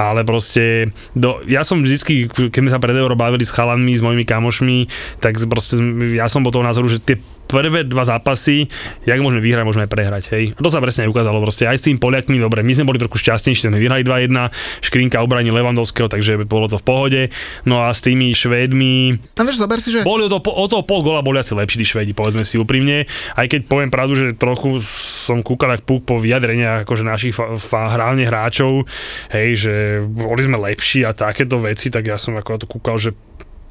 [0.00, 4.00] ale proste, do, ja som vždycky, keď sme sa pred Euro bavili s chalanmi, s
[4.00, 4.88] mojimi kamošmi,
[5.20, 5.76] tak proste
[6.16, 8.66] ja som bol toho názoru, že tie prvé dva zápasy,
[9.06, 10.30] jak môžeme vyhrať, môžeme prehrať.
[10.34, 10.44] Hej.
[10.54, 11.38] A to sa presne ukázalo.
[11.40, 14.50] Proste aj s tým Poliakmi, dobre, my sme boli trochu šťastnejší, sme vyhrali 2-1,
[14.82, 17.22] Škrinka obrani Levandovského, takže bolo to v pohode.
[17.64, 19.16] No a s tými Švédmi...
[19.38, 20.02] No vieš, zober si, že...
[20.02, 23.06] Boli o, to, o toho pol gola boli asi lepší tí Švédi, povedzme si úprimne.
[23.38, 24.82] Aj keď poviem pravdu, že trochu
[25.26, 28.86] som kúkal tak púk po vyjadreniach akože našich fa- fa- hrálne hráčov,
[29.30, 33.14] hej, že boli sme lepší a takéto veci, tak ja som ako to kúkal, že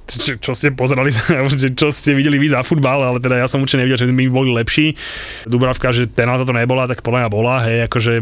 [0.06, 1.10] čo, čo ste pozerali,
[1.80, 4.54] čo ste videli vy za futbal, ale teda ja som určite nevidel, že by boli
[4.54, 4.94] lepší.
[5.50, 8.14] Dubravka, že penálta to nebola, tak podľa mňa bola, hej, akože,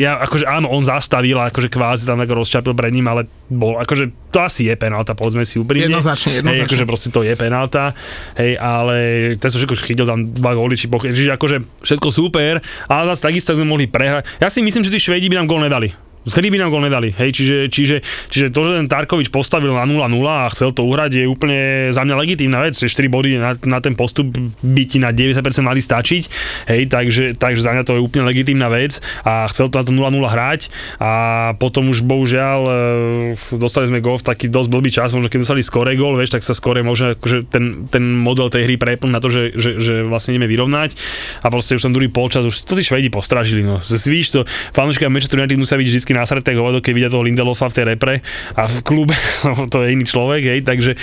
[0.00, 4.32] ja, akože áno, on zastavil, akože kvázi tam tak rozčapil pred ním, ale bol, akože
[4.32, 5.92] to asi je penálta, povedzme si úprimne.
[5.92, 6.64] Jednoznačne, jednoznačne.
[6.64, 7.92] Hej, akože proste to je penálta,
[8.40, 8.96] hej, ale
[9.36, 13.22] ten som všetko chytil tam dva góly, či poch- čiže akože všetko super, ale zase
[13.28, 14.26] takisto sme mohli prehrať.
[14.40, 16.05] Ja si myslím, že tí Švedi by nám gól nedali.
[16.26, 19.86] Vtedy by nám gol nedali, hej, čiže, čiže, čiže to, že ten Tarkovič postavil na
[19.86, 23.54] 0-0 a chcel to uhrať, je úplne za mňa legitímna vec, že 4 body na,
[23.62, 26.22] na ten postup by ti na 90% mali stačiť,
[26.66, 29.94] hej, takže, takže za mňa to je úplne legitímna vec a chcel to na to
[29.94, 30.60] 0-0 hrať
[30.98, 31.10] a
[31.62, 32.72] potom už bohužiaľ e,
[33.54, 36.42] dostali sme gol v taký dosť blbý čas, možno keď dostali skore gol, vieš, tak
[36.42, 39.94] sa skore možno akože ten, ten model tej hry prepl na to, že, že, že
[40.02, 40.98] vlastne ideme vyrovnať
[41.46, 43.78] a proste už ten druhý polčas, už to tí Švedi postražili, no.
[43.78, 44.40] Svíš to,
[44.74, 48.14] fanúšika Manchester United musia byť vždy nasraté hovado, keď vidia toho Lindelofa v tej repre
[48.56, 49.16] a v klube,
[49.72, 50.96] to je iný človek, hej, takže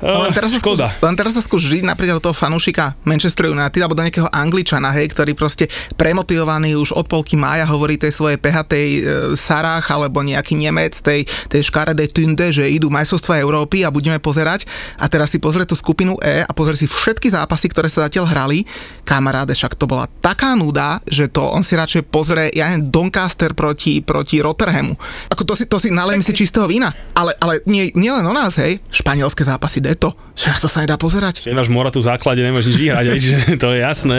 [0.00, 3.80] len teraz, sa skús, len teraz sa skús žiť napríklad do toho fanúšika Manchester United
[3.84, 5.68] alebo do nejakého Angličana, hej, ktorý proste
[6.00, 9.00] premotivovaný už od polky mája hovorí tej svojej pehatej e,
[9.36, 14.64] Sarách alebo nejaký Nemec tej, tej škaredej Tunde, že idú majstrovstvá Európy a budeme pozerať
[14.96, 18.24] a teraz si pozrie tú skupinu E a pozrie si všetky zápasy, ktoré sa zatiaľ
[18.32, 18.64] hrali.
[19.04, 23.52] Kamaráde, však to bola taká nuda, že to on si radšej pozrie, ja neviem, Doncaster
[23.52, 24.96] proti, proti Rotterhamu.
[25.28, 26.88] Ako to si, to si nalejme si čistého vína.
[27.12, 30.82] Ale, ale nie, nie len o nás, hej, španielské zápasy to, že na to sa
[30.84, 31.46] nedá pozerať.
[31.46, 34.18] Keď máš Moratu v základe, nemáš nič vyhrať, aj, čiže to je jasné,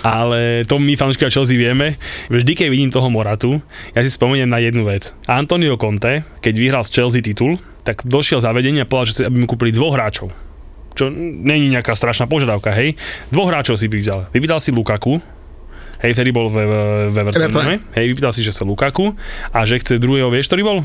[0.00, 2.00] ale to my fanúškovia Chelsea vieme.
[2.32, 3.60] Vždy, keď vidím toho Moratu,
[3.92, 5.12] ja si spomeniem na jednu vec.
[5.28, 9.42] Antonio Conte, keď vyhral z Chelsea titul, tak došiel zavedenie a povedal, že si, aby
[9.42, 10.30] mu kúpili dvoch hráčov.
[10.92, 12.94] Čo není nejaká strašná požiadavka, hej.
[13.32, 14.28] Dvoch hráčov si vypýtal.
[14.30, 15.18] Vypýtal si Lukaku,
[16.04, 16.68] hej, vtedy bol ve,
[17.10, 19.16] ve Evertone, hej, vypýtal si, že sa Lukaku
[19.50, 20.78] a že chce druhého, vieš, ktorý bol?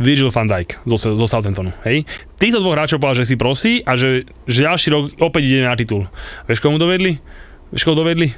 [0.00, 2.08] Virgil van Dijk zo, zo Southamptonu, hej.
[2.40, 5.76] Týchto dvoch hráčov povedal, že si prosí a že, že ďalší rok opäť ide na
[5.76, 6.08] titul.
[6.48, 7.20] Vieš, komu dovedli?
[7.70, 8.32] Vieš, koho dovedli?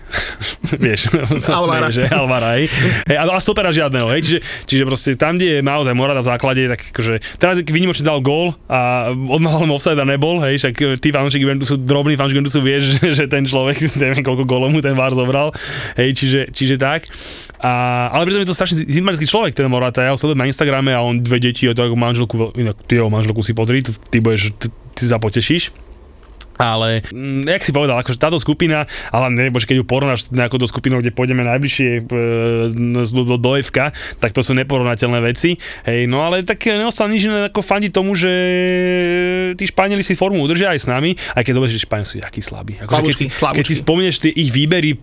[0.85, 1.01] Vieš,
[1.45, 1.89] sa Alvara.
[1.89, 2.69] že Alvara, hej.
[3.07, 4.21] hej a, a stopera žiadneho, hej.
[4.23, 8.21] Čiže, čiže proste tam, kde je naozaj Morata v základe, tak akože, teraz výnimočne dal
[8.21, 12.61] gól a odmahol mu offside a nebol, hej, však tí fanúšiky Juventusu, drobní fanúšiky Juventusu
[12.61, 15.55] vieš, že, že ten človek, neviem koľko gólov mu ten VAR zobral,
[15.97, 17.09] hej, čiže, čiže tak.
[17.63, 20.93] A, ale pritom je to strašne sympatický človek, ten Morata, ja ho sledujem na Instagrame
[20.93, 24.19] a on dve deti a to ako manželku, inak ty jeho manželku si pozri, ty
[24.19, 25.82] budeš, ty, ty sa potešíš.
[26.61, 30.61] Ale, mm, jak si povedal, akože táto skupina, ale ne, bože, keď ju porovnáš nejakou
[30.61, 32.23] do skupinou, kde pôjdeme najbližšie e,
[32.73, 35.57] do, do, do FK, tak to sú neporovnateľné veci.
[35.89, 38.33] Hej, no ale tak neostalo nič iné ako fandiť tomu, že
[39.57, 42.41] tí Španieli si formu udržia aj s nami, aj keď dobre, že Španieli sú jakí
[42.45, 42.77] slabí.
[42.83, 44.97] Akože keď, si, Slabúčky, keď si spomenieš tie ich výbery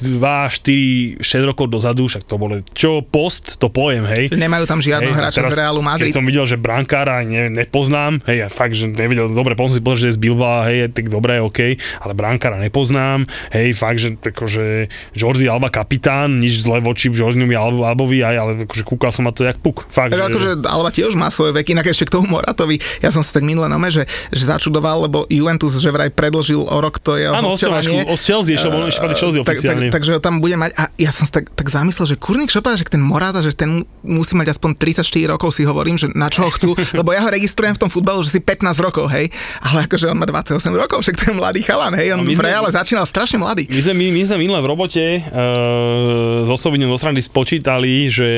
[0.00, 4.32] 2, 4, 6 rokov dozadu, však to bolo, čo post, to pojem, hej.
[4.32, 6.08] Nemajú tam žiadneho hráča z Realu Madrid.
[6.08, 9.84] Keď som videl, že brankára ne, nepoznám, hej, ja fakt, že nevidel, dobre, potom si
[9.84, 14.16] povedal, že je z Bilba, hej, tak dobre, OK, ale brankára nepoznám, hej, fakt, že
[14.16, 19.28] akože Jordi Alba kapitán, nič zle voči Jordimu Albo, Albovi, aj, ale akože kúkal som
[19.28, 20.26] na to jak puk, fakt, Tak že...
[20.32, 22.78] akože Alba tiež má svoje veky, inak ešte k tomu Moratovi.
[23.02, 26.76] Ja som sa tak minule nome, že, že začudoval, lebo Juventus že vraj predlžil o
[26.78, 29.94] rok to jeho Áno, o Chelsea, ešte bol ešte Chelsea tak, tak, oficiálne.
[29.94, 32.86] takže tam bude mať a ja som sa tak, tak zamyslel, že kurník šopa, že
[32.86, 36.50] ten Morata, že ten musí mať aspoň 34 rokov, si hovorím, že na čo ho
[36.52, 39.32] chcú, lebo ja ho registrujem v tom futbalu, že si 15 rokov, hej,
[39.64, 42.70] ale akože on má 28 rokov, však to je mladý chalan, hej, on v Reále
[42.70, 43.66] začínal strašne mladý.
[43.70, 48.28] My sme, my, my sme minule v robote uh, s osobným do strany spočítali, že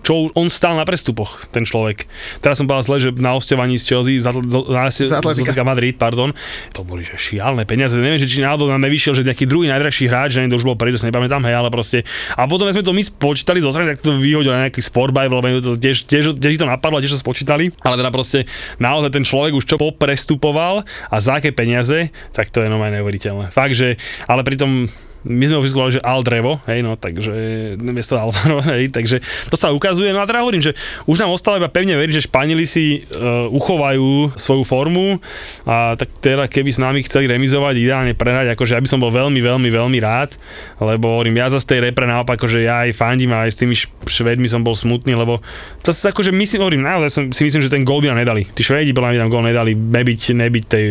[0.00, 2.08] čo on stál na prestupoch, ten človek.
[2.40, 5.12] Teraz som povedal zle, že na hosťovaní z Chelsea, z, Atl- z, z, z, Z
[5.20, 5.62] Atletika.
[5.70, 6.32] Madrid, pardon,
[6.74, 7.94] to boli že šialné peniaze.
[8.00, 10.74] Neviem, že či náhodou nám nevyšiel, že nejaký druhý najdrahší hráč, že to už bol
[10.74, 12.02] prvý že sa nepamätám, hej, ale proste.
[12.36, 15.42] A potom sme to my spočítali zo strany, tak to vyhodil na nejaký Sportbuy, lebo
[15.60, 18.48] to tiež, tiež, tiež, to napadlo, tiež to spočítali, ale teda proste
[18.78, 23.52] naozaj ten človek už čo poprestupoval a za aké peniaze, tak to je normálne neuveriteľné.
[23.52, 24.90] Fakt, že, ale pritom
[25.24, 27.32] my sme ho vyzvolali, že Aldrevo, hej, no, takže
[27.80, 30.12] miesto Alvaro, hej, takže to sa ukazuje.
[30.12, 30.76] No a teda hovorím, že
[31.08, 35.20] už nám ostalo iba pevne veriť, že Španieli si uh, uchovajú svoju formu
[35.64, 39.12] a tak teda keby s nami chceli remizovať, ideálne prehrať, akože ja by som bol
[39.12, 40.36] veľmi, veľmi, veľmi rád,
[40.80, 43.60] lebo hovorím, ja za z tej repre naopak, že ja aj fandím a aj s
[43.60, 43.76] tými
[44.08, 45.44] Švedmi som bol smutný, lebo
[45.84, 48.24] to sa akože my si hovorím, naozaj som, si myslím, že ten gól by nám
[48.24, 48.48] nedali.
[48.48, 50.84] Tí Švedi by nám gól nedali, nebyť, nebyť tej,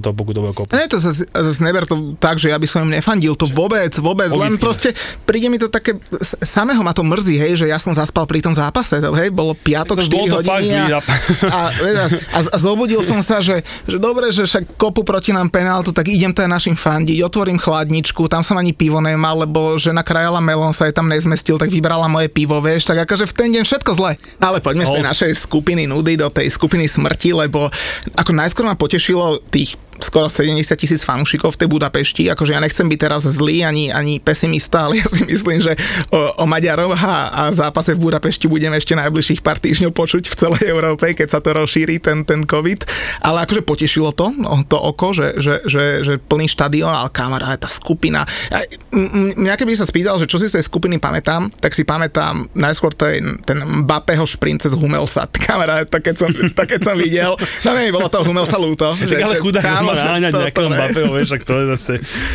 [0.00, 0.72] to pokutového kopu.
[0.72, 3.92] Nie, to zase, zase neber to tak, že ja by som im nefandil, to vôbec,
[3.98, 4.46] vôbec, Logicky.
[4.46, 4.88] len proste
[5.26, 5.98] príde mi to také,
[6.46, 9.98] samého ma to mrzí, hej, že ja som zaspal pri tom zápase, hej, bolo piatok,
[9.98, 11.00] No, 4 bol to fakt hodiny a,
[11.50, 15.90] a, a, a, zobudil som sa, že, že dobre, že však kopu proti nám penáltu,
[15.90, 20.38] tak idem teda našim fandiť, otvorím chladničku, tam som ani pivo nemal, lebo žena krajala
[20.38, 23.64] melón sa jej tam nezmestil, tak vybrala moje pivo, vieš, tak akože v ten deň
[23.66, 24.14] všetko zle.
[24.38, 27.72] Ale poďme z tej našej skupiny nudy do tej skupiny smrti, lebo
[28.14, 32.28] ako najskôr ma potešilo tých skoro 70 tisíc fanúšikov v tej Budapešti.
[32.32, 35.72] Akože ja nechcem byť teraz zlý ani, ani pesimista, ale ja si myslím, že
[36.12, 40.34] o, o Maďarov a, a zápase v Budapešti budeme ešte najbližších pár týždňov počuť v
[40.36, 42.88] celej Európe, keď sa to rozšíri, ten, ten COVID.
[43.24, 47.56] Ale akože potešilo to, no, to oko, že, že, že, že plný štadión, ale kamera,
[47.56, 48.24] tá skupina.
[49.36, 52.92] Mňa keby sa spýtal, že čo si z tej skupiny pamätám, tak si pamätám najskôr
[52.92, 55.28] ten, ten Mbappého šprint cez Humelsa.
[55.46, 57.32] Kamera, to keď som, to keď som videl,
[57.64, 58.92] no nie, bolo to Humelsa ľúto.
[59.16, 60.68] Tak ale chudák naháňať to- nejakého.
[60.72, 61.92] Mbappého, vieš, to je zase...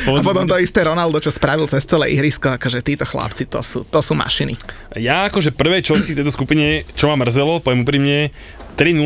[0.08, 3.84] A potom to isté Ronaldo, čo spravil cez celé ihrisko, akože títo chlapci, to sú,
[3.84, 4.56] to sú mašiny.
[4.96, 8.32] Ja akože prvé, čo si v tejto skupine, čo ma mrzelo, poviem úprimne,
[8.80, 9.04] 3-0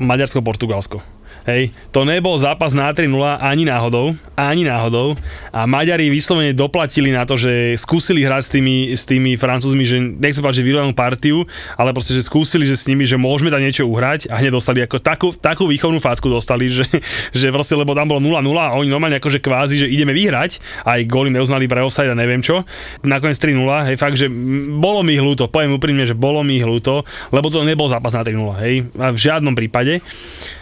[0.00, 1.19] Maďarsko-Portugalsko.
[1.48, 5.16] Hej, to nebol zápas na 3-0 ani náhodou, ani náhodou
[5.56, 9.96] a Maďari vyslovene doplatili na to, že skúsili hrať s tými, s tými Francúzmi, že
[10.00, 11.48] nechcem povedať, že vyrovnanú partiu,
[11.80, 14.84] ale proste, že skúsili, že s nimi, že môžeme tam niečo uhrať a hneď dostali
[14.84, 16.84] ako takú, takú výchovnú facku dostali, že,
[17.32, 21.08] že proste, lebo tam bolo 0-0 a oni normálne akože kvázi, že ideme vyhrať, aj
[21.08, 22.68] góly neuznali pre offside a neviem čo.
[23.00, 24.28] Nakoniec 3-0, hej, fakt, že
[24.76, 28.28] bolo mi ľúto, poviem úprimne, že bolo mi ich ľúto, lebo to nebol zápas na
[28.28, 30.04] 3-0, hej, a v žiadnom prípade.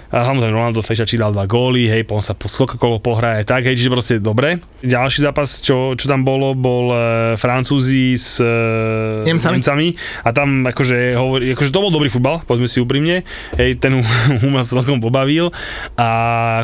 [0.09, 3.77] A samozrejme Ronaldo Fešači dal dva góly, hej, potom sa po skokakolo pohraje tak, hej,
[3.77, 4.57] čiže proste dobre.
[4.81, 6.99] Ďalší zápas, čo, čo tam bolo, bol e,
[7.37, 9.61] Francúzi s e, Nemcami.
[9.61, 9.89] Nemcami
[10.25, 13.29] a tam akože, hovorí, akože to bol dobrý futbal, poďme si úprimne,
[13.61, 14.01] hej, ten
[14.41, 15.53] Hummel sa celkom pobavil
[16.01, 16.09] a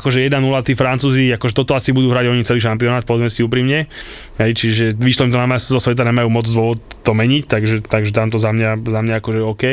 [0.01, 3.93] akože 1-0 tí Francúzi, akože toto asi budú hrať oni celý šampionát, poďme si úprimne,
[4.41, 8.17] hej, čiže vyšlo im to na zo sveta, nemajú moc dôvod to meniť, takže, takže
[8.17, 9.65] tam to za mňa, za mňa akože OK.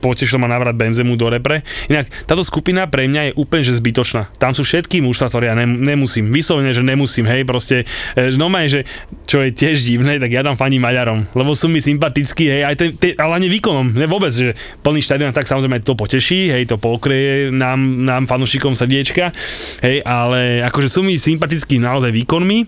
[0.00, 1.60] Potešil ma návrat Benzemu do repre.
[1.92, 4.30] Inak táto skupina pre mňa je úplne že zbytočná.
[4.38, 6.30] Tam sú všetky mužstva, ktoré ja nem, nemusím.
[6.30, 7.82] Vyslovene, že nemusím, hej, proste
[8.14, 8.80] e, normálne, že
[9.26, 12.74] čo je tiež divné, tak ja tam faním Maďarom, lebo sú mi sympatickí, hej, aj
[12.78, 16.64] ten, ten, ale ani výkonom, ne vôbec, že plný štadión, tak samozrejme to poteší, hej,
[16.68, 19.34] to pokrie nám, nám fanúšikom srdiečka,
[19.82, 22.58] hej, ale akože sú mi sympatickí naozaj výkonmi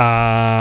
[0.00, 0.10] a,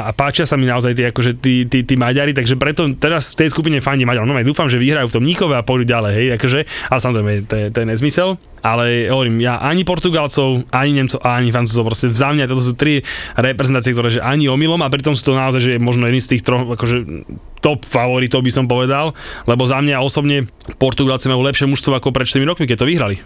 [0.07, 3.45] a páčia sa mi naozaj tí, akože tí, tí, tí Maďari, takže preto teraz v
[3.45, 4.27] tej skupine fandím Maďarom.
[4.27, 6.59] No dúfam, že vyhrajú v tom Níkove a pôjdu ďalej, hej, akože,
[6.91, 8.29] ale samozrejme to je, to je nezmysel.
[8.61, 13.01] Ale hovorím, ja ani Portugalcov, ani Nemcov, ani Francúzov, proste za mňa toto sú tri
[13.39, 16.37] reprezentácie, ktoré že ani omylom a pritom sú to naozaj, že je možno jedný z
[16.37, 17.25] tých troch, akože
[17.59, 19.11] top favoritov by som povedal,
[19.47, 20.47] lebo za mňa osobne
[20.79, 23.17] Portugalci majú lepšie mužstvo ako pred 4 rokmi, keď to vyhrali.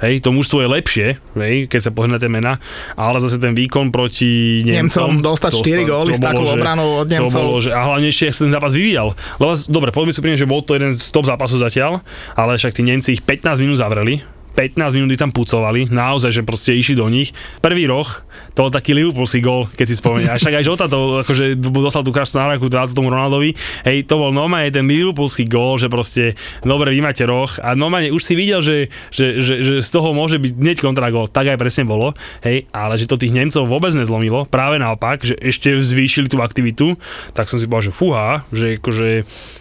[0.00, 2.56] Hej, to mužstvo je lepšie, hej, keď sa na tie mená,
[2.96, 5.20] ale zase ten výkon proti Nemcom...
[5.20, 7.36] Nemcom dostať štyri to góly s takou obranou od To Nemcov.
[7.36, 9.12] bolo, že, a hlavne ešte, sa ten zápas vyvíjal.
[9.36, 12.00] Lebo, dobre, poďme si príjemne, že bol to jeden z top zápasov zatiaľ,
[12.32, 16.72] ale však tí Nemci ich 15 minút zavreli, 15 minút tam pucovali, naozaj, že proste
[16.72, 17.30] išli do nich.
[17.60, 18.06] Prvý roh,
[18.54, 20.36] to bol taký Liverpoolský gól, keď si spomenia.
[20.36, 23.54] Však aj Žota to, akože dostal tú krásnu náraku, dal to tomu Ronaldovi.
[23.86, 26.34] Hej, to bol normálne ten Liverpoolský gól, že proste,
[26.66, 27.50] dobre, vy máte roh.
[27.62, 31.30] A normálne už si videl, že, že, že, že z toho môže byť hneď kontragól.
[31.30, 32.16] Tak aj presne bolo.
[32.42, 34.48] Hej, ale že to tých Nemcov vôbec nezlomilo.
[34.50, 36.98] Práve naopak, že ešte zvýšili tú aktivitu.
[37.36, 39.08] Tak som si povedal, že fúha, že akože...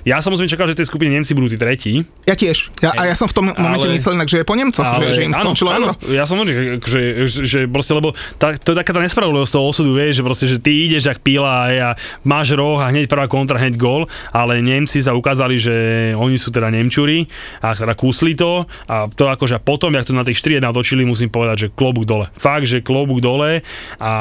[0.08, 1.94] Ja som čakal, že v tej skupine Nemci budú tí tretí.
[2.26, 2.72] Ja tiež.
[2.82, 5.22] Ja, a ja som v tom momente Ale- myslel že je po Nemcoch, že, že
[5.28, 5.94] im skončilo áno, euro.
[6.10, 9.66] ja som hovoril, že, že, že proste, lebo tá, to je taká tá nespravodlivosť toho
[9.68, 11.90] osudu, vieš, že proste, že ty ideš jak píla a
[12.24, 15.76] máš roh a hneď prvá kontra, hneď gól, ale Nemci sa ukázali, že
[16.16, 17.28] oni sú teda Nemčuri
[17.62, 21.30] a teda kúsli to a to akože potom, jak to na tých 4-1 otočili, musím
[21.30, 22.32] povedať, že klobúk dole.
[22.40, 23.62] Fakt, že klobúk dole
[24.00, 24.14] a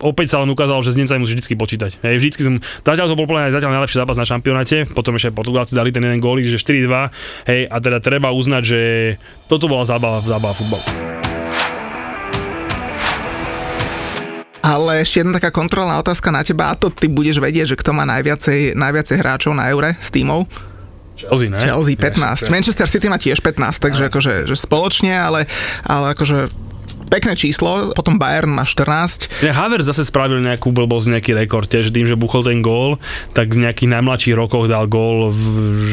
[0.00, 1.90] opäť sa len ukázalo, že z Nemcami musíš vždy počítať.
[2.04, 2.54] Hej, vždycky som,
[2.84, 6.20] zatiaľ to bol mňa zatiaľ najlepší zápas na šampionáte, potom ešte Portugalci dali ten jeden
[6.20, 8.80] gól, že 4-2, hej, a teda treba uznať, že
[9.48, 10.84] toto bola zábava, zábava futbalu.
[14.66, 17.94] Ale ešte jedna taká kontrolná otázka na teba, a to ty budeš vedieť, že kto
[17.94, 20.50] má najviacej, najviacej hráčov na eure s týmov?
[21.16, 21.56] Chelsea, ne?
[21.62, 22.52] Chelsea 15.
[22.52, 25.48] Manchester City má tiež 15, takže akože že spoločne, ale,
[25.86, 26.65] ale akože
[27.06, 29.30] pekné číslo, potom Bayern má 14.
[29.42, 32.98] Ja, Haver zase spravil nejakú blbosť, nejaký rekord, tiež tým, že buchol ten gól,
[33.32, 35.42] tak v nejakých najmladších rokoch dal gól v,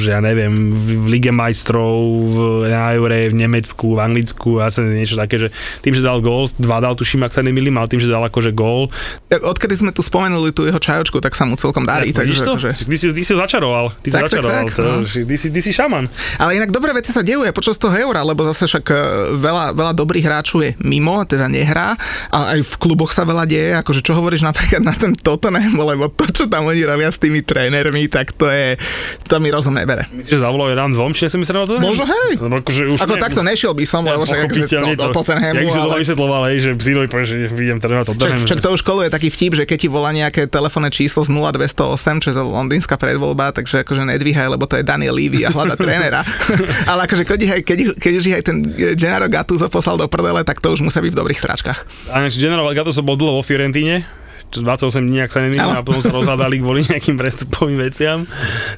[0.04, 1.98] že ja neviem, v Lige majstrov,
[2.28, 2.38] v,
[2.70, 5.48] na Eure, v Nemecku, v Anglicku, asi niečo také, že
[5.82, 8.56] tým, že dal gól, dva dal, tuším, ak sa nemýlim, ale tým, že dal akože
[8.56, 8.88] gól.
[9.30, 12.14] Odkedy sme tu spomenuli tú jeho čajočku, tak sa mu celkom darí.
[12.14, 12.56] Ja, takže, to?
[12.56, 12.72] Akože...
[12.88, 13.92] Ty, si, ty si začaroval.
[14.00, 14.64] Ty si Tak, tak, začaroval.
[14.64, 14.96] tak, to, no.
[15.04, 16.08] ty, si, ty si šaman.
[16.40, 18.96] Ale inak dobré veci sa dejú aj počas toho eura, lebo zase však e,
[19.36, 23.76] veľa, veľa dobrých hráčov je mimo, teda nehrá a aj v kluboch sa veľa deje,
[23.78, 27.44] akože čo hovoríš napríklad na ten Tottenham, lebo to, čo tam oni robia s tými
[27.44, 28.80] trénermi, tak to je,
[29.28, 30.08] to mi rozum nebere.
[30.10, 31.78] Myslíš, že zavolal Jan dvom, či som myslel na to?
[31.78, 32.40] Možno, hej.
[32.40, 35.56] Lebo akože už Ako nie- takto nešiel by som, lebo však akože to, to, Tottenhamu,
[35.60, 36.00] Jak by si to ale...
[36.00, 38.46] vysvetloval, hej, že synovi povie, že vidím teda na Však, Tottenham.
[38.48, 42.24] však to už koluje taký vtip, že keď ti volá nejaké telefónne číslo z 0208,
[42.24, 46.22] čo je londýnska predvoľba, takže akože nedvíhaj, lebo to je Daniel Levy a hľada trénera.
[46.92, 48.58] Ale akože keď, keď, keď už ich aj ten
[48.96, 51.80] Gennaro Gattuso poslal do prdele, tak to už musia byť v dobrých sračkách.
[52.14, 54.06] A General Gattuso bol dlho vo Fiorentíne,
[54.54, 58.30] čo 28 dní, ak sa nemýlim, a potom sa rozhľadali kvôli nejakým prestupovým veciam,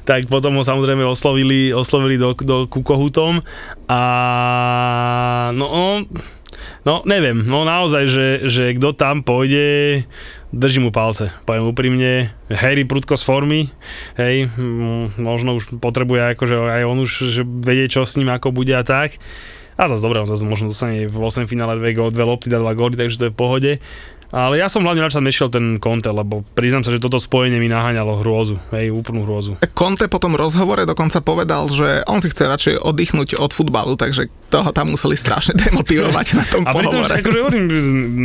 [0.08, 3.44] tak potom ho samozrejme oslovili, oslovili do, do Kukohutom
[3.84, 4.00] a
[5.52, 6.00] no,
[6.88, 10.08] no neviem, no naozaj, že, že kto tam pôjde,
[10.56, 13.60] držím mu palce, poviem úprimne, Harry prudko z formy,
[14.16, 14.48] hej,
[15.20, 18.80] možno už potrebuje akože aj on už že vedie, čo s ním ako bude a
[18.80, 19.20] tak.
[19.76, 22.56] A zase dobre, on zase možno dostane v 8 finále dve, gól, dve lopty, dá
[22.56, 23.72] dva góly, takže to je v pohode.
[24.34, 27.70] Ale ja som hlavne načal nešiel ten Conte, lebo priznám sa, že toto spojenie mi
[27.70, 29.54] naháňalo hrôzu, hej, úplnú hrôzu.
[29.70, 34.26] Conte po tom rozhovore dokonca povedal, že on si chce radšej oddychnúť od futbalu, takže
[34.50, 37.64] toho tam museli strašne demotivovať na tom A pritom, že akože hovorím,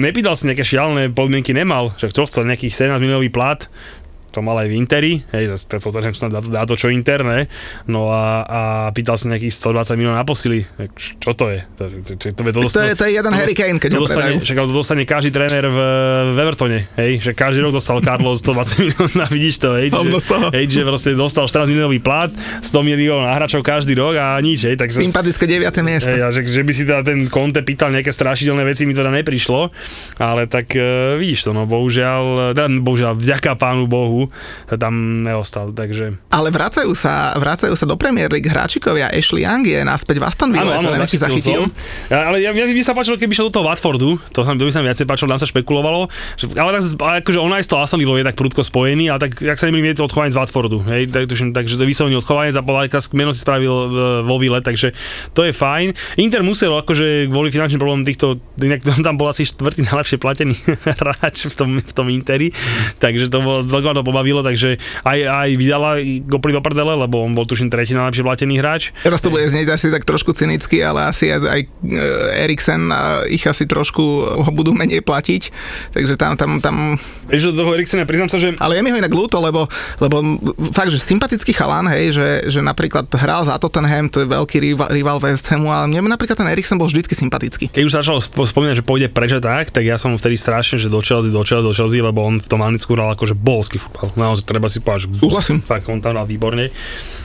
[0.01, 3.69] nepýtal si nejaké šialené podmienky, nemal, že čo chcel nejakých 17 miliónový plat,
[4.31, 7.51] to mal aj v Interi, hej, to Tottenham snad dá, dá to čo interné,
[7.85, 8.61] no a, a
[8.95, 10.63] pýtal si nejakých 120 miliónov na posily,
[11.19, 11.59] čo to je?
[11.75, 14.39] To, to, to, to, to, To je, to je jeden Harry Kane, keď ho dostane,
[14.39, 15.79] však to dostane každý tréner v,
[16.31, 20.11] v Evertone, hej, že každý rok dostal Carlos 120 miliónov, vidíš to, hej, že,
[20.55, 22.31] hej, že proste dostal 14 miliónový plat,
[22.63, 25.67] 100 miliónov na hráčov každý rok a nič, hej, tak Sympatické 9.
[25.83, 26.11] miesto.
[26.11, 29.11] Hej, a že, že by si teda ten Conte pýtal nejaké strašidelné veci, mi teda
[29.11, 29.71] neprišlo,
[30.21, 34.20] ale tak e, vidíš to, no bohužiaľ, teda, bohužiaľ, vďaka pánu Bohu,
[34.67, 36.17] tam neostal, takže...
[36.33, 39.13] Ale vracajú sa, vracajú sa do Premier League hráčikovia.
[39.13, 41.69] Ashley Young je naspäť v Aston Villa, to neviem, či zachytil.
[42.09, 44.63] Ja, ale ja, ja by sa páčilo, keby šiel do toho Watfordu, to, sa, to
[44.65, 46.83] by sa mi viacej páčilo, nám sa špekulovalo, že, ale tak,
[47.23, 49.69] akože on aj s toho Aston Villou je tak prudko spojený, ale tak, jak sa
[49.69, 52.63] nemýlim, je to odchovanie z Watfordu, hej, tak, tuším, takže to je vyslovene odchovanie, za
[52.65, 53.87] Polajka meno si spravil e,
[54.25, 54.93] vo Ville, takže
[55.35, 55.93] to je fajn.
[56.21, 60.55] Inter musel, akože kvôli finančným problémom týchto, inak tam bol asi štvrtý najlepšie platený
[61.01, 62.53] hráč v tom, v tom Interi,
[62.97, 64.75] takže to bolo, to pobavilo, takže
[65.07, 68.91] aj, aj vydala Gopri do prdele, lebo on bol tuším tretí najlepšie platený hráč.
[69.01, 71.99] Teraz to bude znieť asi tak trošku cynicky, ale asi aj, aj e,
[72.43, 72.91] Eriksen
[73.31, 74.03] ich asi trošku
[74.43, 75.49] ho budú menej platiť.
[75.95, 76.99] Takže tam, tam, tam...
[77.31, 79.65] Vieš, do toho Eriksena priznám sa, že Ale je mi ho inak ľúto, lebo,
[80.03, 80.41] lebo
[80.75, 84.89] fakt, že sympatický chalán, hej, že, že napríklad hral za Tottenham, to je veľký rival,
[84.91, 87.71] rival West Hamu, ale mne napríklad ten Eriksen bol vždycky sympatický.
[87.71, 90.89] keď už začal sp- spomínať, že pôjde preč tak, tak ja som vtedy strašne, že
[90.89, 94.00] do Chelsea, do Chelsea, do Chelsea, lebo on v tom Anglicku hral akože bolský futbal.
[94.17, 95.61] Naozaj treba si povedať, že Súhlasím.
[95.61, 96.73] fakt on tam hral výborne.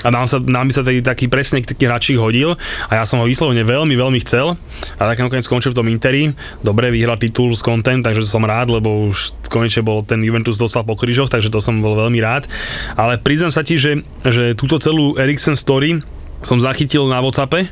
[0.05, 2.55] A nám sa, nám sa taký, taký presne taký hráčik hodil
[2.91, 4.55] a ja som ho vyslovene veľmi, veľmi chcel.
[5.01, 6.37] A tak nakoniec skončil v tom Interi.
[6.61, 10.85] Dobre, vyhral titul s Content, takže som rád, lebo už konečne bol ten Juventus dostal
[10.85, 12.51] po krížoch, takže to som bol veľmi rád.
[12.99, 16.03] Ale priznám sa ti, že, že túto celú Eriksen story
[16.45, 17.69] som zachytil na Whatsappe,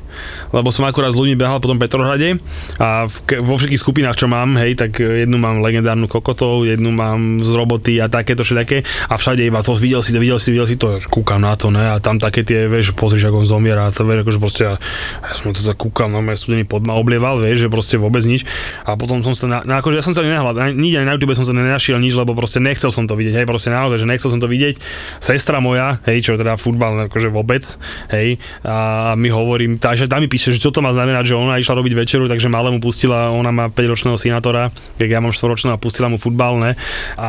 [0.52, 2.40] lebo som akurát s ľuďmi behal po tom Petrohrade
[2.80, 7.44] a v, vo všetkých skupinách, čo mám, hej, tak jednu mám legendárnu kokotov, jednu mám
[7.44, 10.68] z roboty a takéto všetké a všade iba to videl si to, videl si, videl
[10.68, 13.88] si to, kúkam na to, ne, a tam také tie, vieš, pozrieš, ako on zomiera,
[13.88, 14.74] a to vieš, akože proste, ja,
[15.20, 18.24] ja som to tak kúkal, no, ja studený pod ma oblieval, vieš, že proste vôbec
[18.24, 18.46] nič
[18.84, 21.46] a potom som sa, na, na akože ja som sa nenahľadal, nikde na YouTube som
[21.46, 24.40] sa nenašiel nič, lebo proste nechcel som to vidieť, hej, proste naozaj, že nechcel som
[24.40, 24.80] to vidieť.
[25.18, 27.62] Sestra moja, hej, čo teda futbal, akože vôbec,
[28.10, 31.60] hej, a mi hovorím, takže tam mi píše, že čo to má znamenať, že ona
[31.60, 35.80] išla robiť večeru, takže malému pustila, ona má 5-ročného synátora, keď ja mám 4-ročného a
[35.80, 36.72] pustila mu futbal, ne,
[37.20, 37.28] a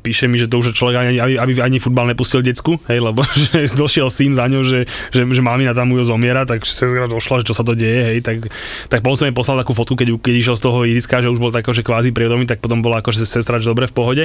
[0.00, 3.24] píše mi, že to už človek ani, aby, aby ani futbal nepustil decku, hej, lebo
[3.52, 6.64] že došiel syn za ňou, že, že, že mamina tam ju zomiera, tak
[7.08, 8.48] došla, že čo sa to deje, hej, tak,
[8.88, 11.40] tak potom som jej poslal takú fotku, keď, keď išiel z toho iriska, že už
[11.40, 14.24] bol tak akože kvázi priedomý, tak potom bola akože sestra, že dobre v pohode,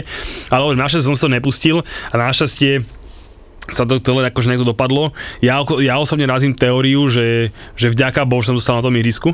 [0.49, 2.82] ale našťastie som to nepustil a našťastie
[3.70, 5.11] sa to celé akože niekto dopadlo.
[5.41, 9.34] Ja, ja osobne razím teóriu, že, že vďaka Bohu, že som dostal na tom ihrisku,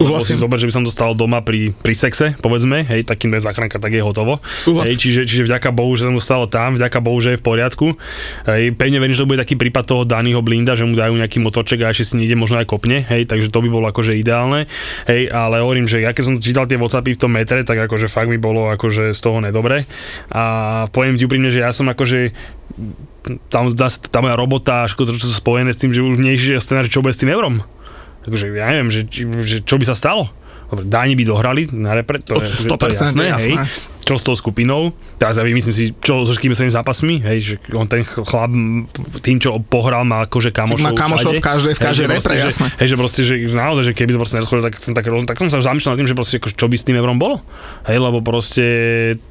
[0.00, 0.40] Lebo si Súhlasím.
[0.40, 3.92] zober, že by som dostal doma pri, pri sexe, povedzme, hej, takým bez záchranka, tak
[3.92, 4.40] je hotovo.
[4.64, 4.88] Súhlas.
[4.88, 7.86] Hej, čiže, čiže vďaka Bohu, že som dostal tam, vďaka Bohu, že je v poriadku.
[8.48, 11.44] Hej, pevne verím, že to bude taký prípad toho daného blinda, že mu dajú nejaký
[11.44, 14.64] motoček a ešte si niekde možno aj kopne, hej, takže to by bolo akože ideálne.
[15.06, 18.08] Hej, ale hovorím, že ja keď som čítal tie Whatsappy v tom metre, tak akože
[18.08, 19.84] fakt mi bolo akože z toho nedobre.
[20.32, 22.32] A poviem ti úprimne, že ja som akože
[23.48, 26.58] tam tá moja robota všetko to, čo sú spojené s tým, že už nie je
[26.58, 27.62] scenár, čo bude s tým eurom.
[28.22, 29.06] Takže ja neviem, že,
[29.42, 30.30] že čo by sa stalo.
[30.72, 33.54] Dobre, Dáni by dohrali na repre, to, je, sú to je 100% jasné, hej.
[34.12, 37.54] Čo s tou skupinou, teraz ja myslím si, čo so všetkými svojimi zápasmi, hej, že
[37.72, 38.52] on ten chlap
[39.24, 42.28] tým, čo pohral, má akože kamošov Má kamošov v každej- v Hej, každej že proste,
[42.28, 42.68] repre, že, jasné.
[42.76, 45.48] Hej, že proste, že naozaj, že keby to proste nerozchodilo, tak som, tak, tak som
[45.48, 47.40] sa zamýšľal nad tým, že proste, akože, čo by s tým eurom bolo.
[47.88, 48.64] Hej, lebo proste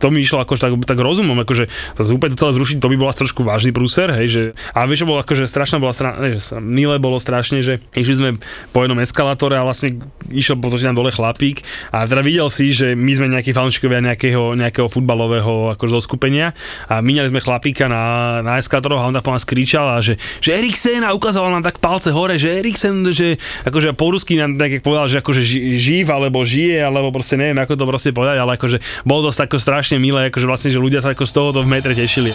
[0.01, 1.69] to mi išlo akože tak, tak rozumom, akože
[2.01, 4.41] zase úplne to celé zrušiť, to by bola trošku vážny prúser, hej, že,
[4.73, 8.29] a vieš, bolo akože strašná bola strana, ne, že milé bolo strašne, že išli sme
[8.73, 10.01] po jednom eskalátore a vlastne
[10.33, 11.61] išiel potom nám dole chlapík
[11.91, 16.55] a teda videl si, že my sme nejakí fanúšikovia nejakého, nejakého futbalového akože zoskupenia
[16.87, 20.55] a míňali sme chlapíka na, na eskalátoroch a on po nás kričal a že, že
[20.55, 23.35] Eriksen a ukázal nám tak palce hore, že Eriksen, že
[23.67, 27.59] akože po rusky nám tak povedal, že akože ži, živ alebo žije, alebo proste neviem
[27.59, 31.03] ako to proste povedať, ale akože bolo to tako strašne milé, akože vlastne, že ľudia
[31.03, 32.31] sa ako z tohoto v metre tešili.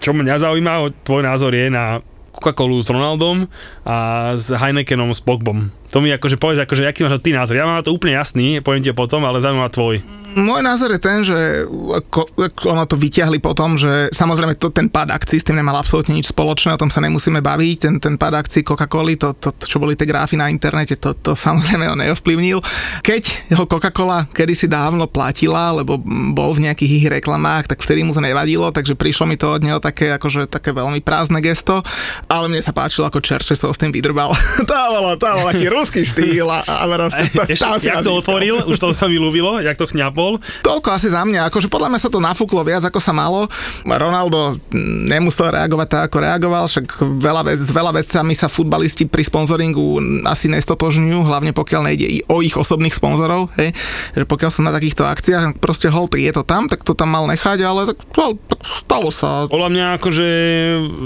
[0.00, 1.98] Čo mňa zaujíma, tvoj názor je na
[2.30, 3.48] Coca-Colu s Ronaldom
[3.86, 5.70] a s Heinekenom s Pogbom.
[5.94, 7.54] To mi akože povedz, akože, aký máš ty názor?
[7.54, 10.02] Ja mám na to úplne jasný, poviem ti potom, ale zaujíma ma tvoj.
[10.36, 12.28] Môj názor je ten, že ako,
[12.68, 16.28] ono to vyťahli potom, že samozrejme to, ten pád akcií s tým nemal absolútne nič
[16.28, 19.96] spoločné, o tom sa nemusíme baviť, ten, ten pád akcií Coca-Coly, to, to, čo boli
[19.96, 22.60] tie grafy na internete, to, to samozrejme ho neovplyvnil.
[23.00, 25.96] Keď ho Coca-Cola kedysi dávno platila, lebo
[26.36, 29.64] bol v nejakých ich reklamách, tak vtedy mu to nevadilo, takže prišlo mi to od
[29.64, 31.80] neho také, akože, také veľmi prázdne gesto,
[32.28, 34.32] ale mne sa páčilo, ako Čerče tým vydrbal.
[34.70, 38.00] to bolo, to bol taký ruský štýl a, a proste, to, Ešte, tam si jak
[38.00, 38.20] to získal.
[38.20, 40.40] otvoril, už to sa mi ľúbilo, jak to chňapol.
[40.64, 43.46] Toľko asi za mňa, akože podľa mňa sa to nafúklo viac ako sa malo.
[43.84, 44.58] Ronaldo
[45.06, 50.00] nemusel reagovať tak, ako reagoval, však veľa, vec, s veľa vecami sa futbalisti pri sponzoringu
[50.26, 53.72] asi nestotožňujú, hlavne pokiaľ nejde i o ich osobných sponzorov, hej,
[54.14, 57.26] že pokiaľ sú na takýchto akciách, proste hold, je to tam, tak to tam mal
[57.28, 59.50] nechať, ale tak, tak stalo sa.
[59.50, 60.28] Podľa mňa akože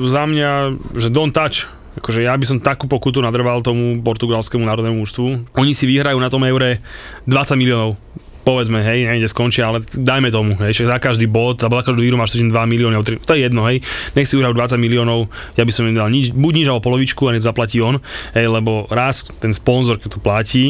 [0.06, 0.50] za mňa,
[0.96, 1.66] že don't touch.
[2.00, 5.52] Akože ja by som takú pokutu nadrval tomu portugalskému národnému mužstvu.
[5.60, 6.80] Oni si vyhrajú na tom eure
[7.28, 8.00] 20 miliónov
[8.40, 12.00] povedzme, hej, niekde skončia, ale dajme tomu, hej, že za každý bod, alebo za každú
[12.00, 13.84] výhru máš tuším 2 milióny, alebo 3, to je jedno, hej,
[14.16, 15.28] nech si uhrajú 20 miliónov,
[15.60, 18.00] ja by som im dal nič, buď nič alebo polovičku a nech zaplatí on,
[18.32, 20.64] hej, lebo raz ten sponzor, keď to platí,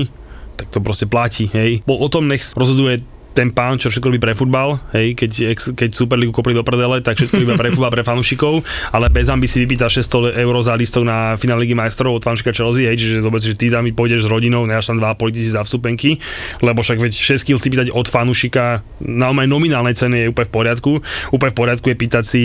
[0.58, 1.80] tak to proste platí, hej.
[1.86, 5.90] Po, o tom nech rozhoduje ten pán, čo všetko robí pre futbal, hej, keď, keď
[5.94, 9.86] Superligu kopli do prdele, tak všetko iba pre futbal, pre fanúšikov, ale bez ambícií vypýta
[9.86, 13.56] 600 eur za listok na finále Ligy majstrov od fanúšika Chelsea, hej, čiže si, že
[13.56, 16.18] ty tam pôjdeš s rodinou, nedáš tam dva politici za vstupenky,
[16.64, 20.54] lebo však veď 6 kg si pýtať od fanúšika na nominálnej cene je úplne v
[20.54, 20.92] poriadku.
[21.34, 22.42] Úplne v poriadku je pýtať si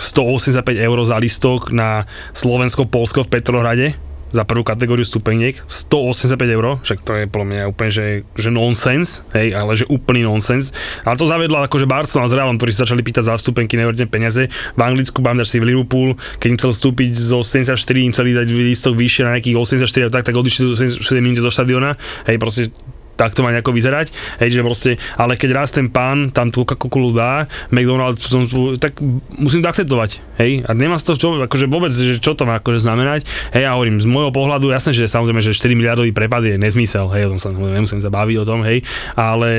[0.00, 3.86] 185 eur za listok na Slovensko-Polsko v Petrohrade,
[4.32, 8.06] za prvú kategóriu stupeniek 185 eur, však to je podľa mňa úplne, že,
[8.36, 10.70] že nonsens, hej, ale že úplný nonsens.
[11.04, 14.42] Ale to zavedla akože Barcelona s Realom, ktorí sa začali pýtať za vstupenky neuveriteľné peniaze.
[14.48, 18.46] V Anglicku Bandar si v Liverpool, keď im chcel vstúpiť zo 74, im chceli dať
[18.52, 21.96] listok vyššie na nejakých 84, tak, tak odišli do 7 minút zo štadiona,
[22.28, 22.74] hej, proste
[23.18, 26.62] tak to má nejako vyzerať, hej, že proste, ale keď raz ten pán tam tú
[26.62, 28.30] Coca-Colu dá, McDonald's,
[28.78, 29.02] tak
[29.34, 32.62] musím to akceptovať, hej, a nemá z toho čo, akože vôbec, že čo to má
[32.62, 33.26] akože znamenať,
[33.58, 37.10] hej, ja hovorím, z môjho pohľadu, jasné, že samozrejme, že 4 miliardový prepad je nezmysel,
[37.10, 38.86] hej, o tom sa nemusím sa o tom, hej,
[39.18, 39.50] ale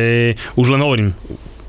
[0.55, 1.11] už len hovorím,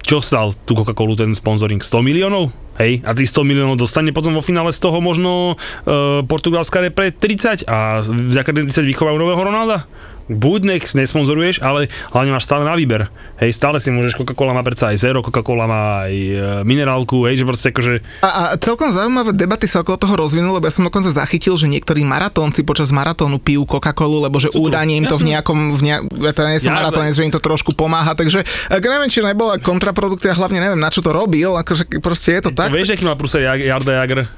[0.00, 1.78] čo stal tú Coca-Colu ten sponsoring?
[1.78, 2.50] 100 miliónov?
[2.80, 7.12] Hej, a tých 100 miliónov dostane potom vo finále z toho možno e, portugalská repre
[7.12, 9.84] 30 a vďaka 30 vychovajú nového Ronalda?
[10.30, 13.10] Buď nech nesponzoruješ, ale hlavne máš stále na výber.
[13.42, 17.42] Hej, stále si môžeš, Coca-Cola má predsa aj zero, Coca-Cola má aj e, minerálku, hej,
[17.42, 17.92] že proste akože...
[18.22, 21.66] A, a celkom zaujímavé debaty sa okolo toho rozvinuli, lebo ja som dokonca zachytil, že
[21.66, 26.02] niektorí maratónci počas maratónu pijú Coca-Colu, lebo že údajne im to v nejakom, v nejak,
[26.22, 29.26] ja teda nie som Ja- maratónec, že im to trošku pomáha, takže ak neviem, či
[29.26, 32.70] nebola kontraprodukcia, hlavne neviem, na čo to robil, akože proste je to tak.
[32.70, 34.30] Vieš, aký má prúser Jarda Jagr?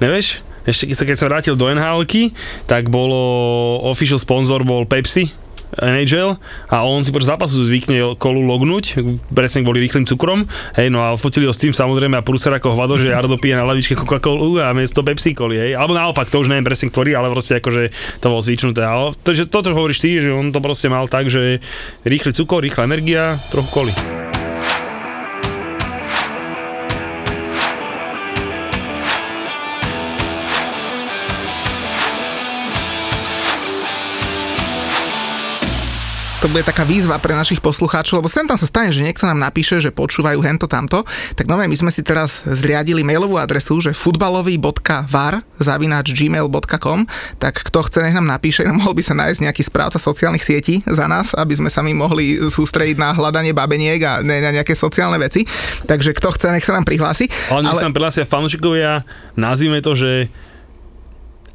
[0.00, 0.55] Nevieš?
[0.66, 2.02] Ešte keď sa, vrátil do nhl
[2.66, 3.16] tak bolo,
[3.86, 5.30] official sponsor bol Pepsi,
[5.76, 6.38] NHL
[6.70, 9.02] a on si počas zápasu zvykne kolu lognúť,
[9.34, 10.46] presne kvôli rýchlým cukrom,
[10.78, 13.58] hej, no a fotili ho s tým samozrejme a prúser ako hovado, že Jardo pije
[13.58, 17.18] na lavičke Coca-Colu a miesto Pepsi koli, hej, alebo naopak, to už neviem presne ktorý,
[17.18, 17.82] ale proste akože
[18.22, 21.58] to bolo zvyčnuté, ale takže toto hovoríš ty, že on to proste mal tak, že
[22.06, 23.94] rýchly cukor, rýchla energia, trochu koli.
[36.46, 39.42] To bude taká výzva pre našich poslucháčov, lebo sem tam sa stane, že niekto nám
[39.42, 41.02] napíše, že počúvajú hento tamto,
[41.34, 47.10] tak nové my sme si teraz zriadili mailovú adresu, že futbalový.var zavináč gmail.com,
[47.42, 51.10] tak kto chce, nech nám napíše, mohol by sa nájsť nejaký správca sociálnych sietí za
[51.10, 55.18] nás, aby sme sa my mohli sústrediť na hľadanie babeniek a ne na nejaké sociálne
[55.18, 55.42] veci.
[55.90, 57.26] Takže kto chce, nech sa nám prihlási.
[57.50, 59.02] Ale nech sa nám prihlásia fanúšikovia,
[59.34, 60.30] nazvime to, že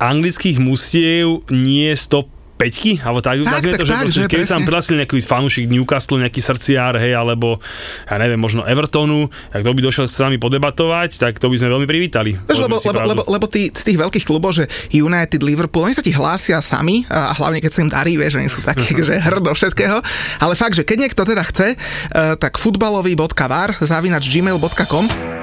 [0.03, 4.45] anglických mustiev nie 100 peťky, alebo tak, Tak, tak, to, že, tak, proste, že keby
[4.45, 4.67] sa presne.
[4.69, 7.57] prihlásil nejaký fanúšik Newcastle, nejaký srdciár, hej, alebo
[8.05, 11.73] ja neviem, možno Evertonu, tak to by došiel s nami podebatovať, tak to by sme
[11.73, 12.37] veľmi privítali.
[12.37, 16.05] Vieš, lebo, lebo, lebo, lebo tí, z tých veľkých klubov, že United, Liverpool, oni sa
[16.05, 19.17] ti hlásia sami a, hlavne keď sa im darí, vieš, že oni sú takí, že
[19.17, 19.97] hrdo všetkého.
[20.37, 25.40] Ale fakt, že keď niekto teda chce, uh, tak futbalový.var zavinač gmail.com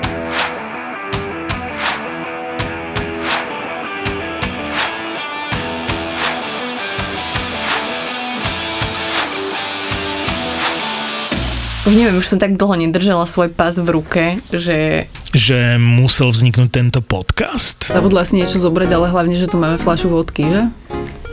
[11.88, 16.68] Už neviem, už som tak dlho nedržala svoj pás v ruke, že Že musel vzniknúť
[16.68, 17.88] tento podcast?
[17.88, 20.68] Zabudla si niečo zobrať, ale hlavne, že tu máme fľašu vodky, že?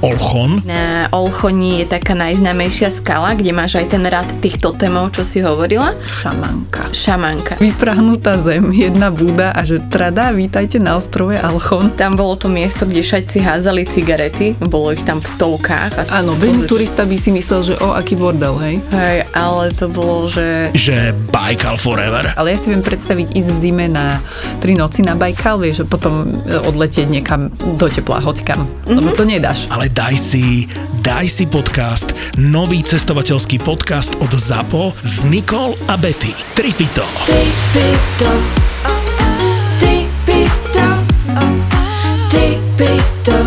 [0.00, 0.64] Olchon.
[0.64, 5.44] Na Olchoni je taká najznámejšia skala, kde máš aj ten rad tých totemov, čo si
[5.44, 5.92] hovorila.
[6.00, 6.88] Šamanka.
[6.88, 7.60] Šamanka.
[7.60, 11.92] Vyprahnutá zem, jedna búda a že trada, vítajte na ostrove Alchon.
[12.00, 15.92] Tam bolo to miesto, kde šajci házali cigarety, bolo ich tam v stovkách.
[16.08, 18.80] A Áno, Pozri- turista by si myslel, že o, aký bordel, hej?
[18.96, 22.32] Hej, ale to bolo, že Že Baikal Forever.
[22.40, 24.16] Ale ja si viem predstaviť ísť v zime na
[24.64, 28.64] tri noci na Bajkal, vieš, a potom e, odletieť niekam do tepla, hocikam.
[28.64, 28.96] Mm-hmm.
[28.96, 29.68] Lebo to nedáš.
[29.68, 30.66] Ale daj si,
[31.02, 36.34] daj si podcast, nový cestovateľský podcast od ZAPO s Nikol a Betty.
[36.54, 37.06] Tripito.
[37.26, 38.30] Tripito,
[39.78, 40.86] tripito,
[42.30, 43.38] tripito,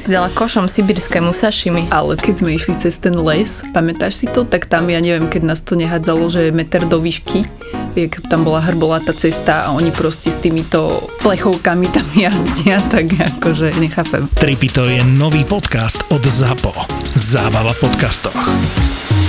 [0.00, 1.92] si dala košom sibirskému sašimi.
[1.92, 5.42] Ale keď sme išli cez ten les, pamätáš si to, tak tam, ja neviem, keď
[5.44, 7.44] nás to nehádzalo, že je meter do výšky,
[7.92, 13.76] jak tam bola hrbolatá cesta a oni proste s týmito plechovkami tam jazdia, tak akože
[13.76, 14.24] nechápem.
[14.40, 16.72] Tripito je nový podcast od ZAPO.
[17.12, 18.40] Zábava v podcastoch.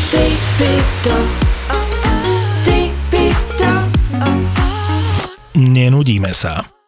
[0.07, 1.15] Tripito,
[2.63, 3.69] tripito.
[5.59, 6.80] Nenudíme sa.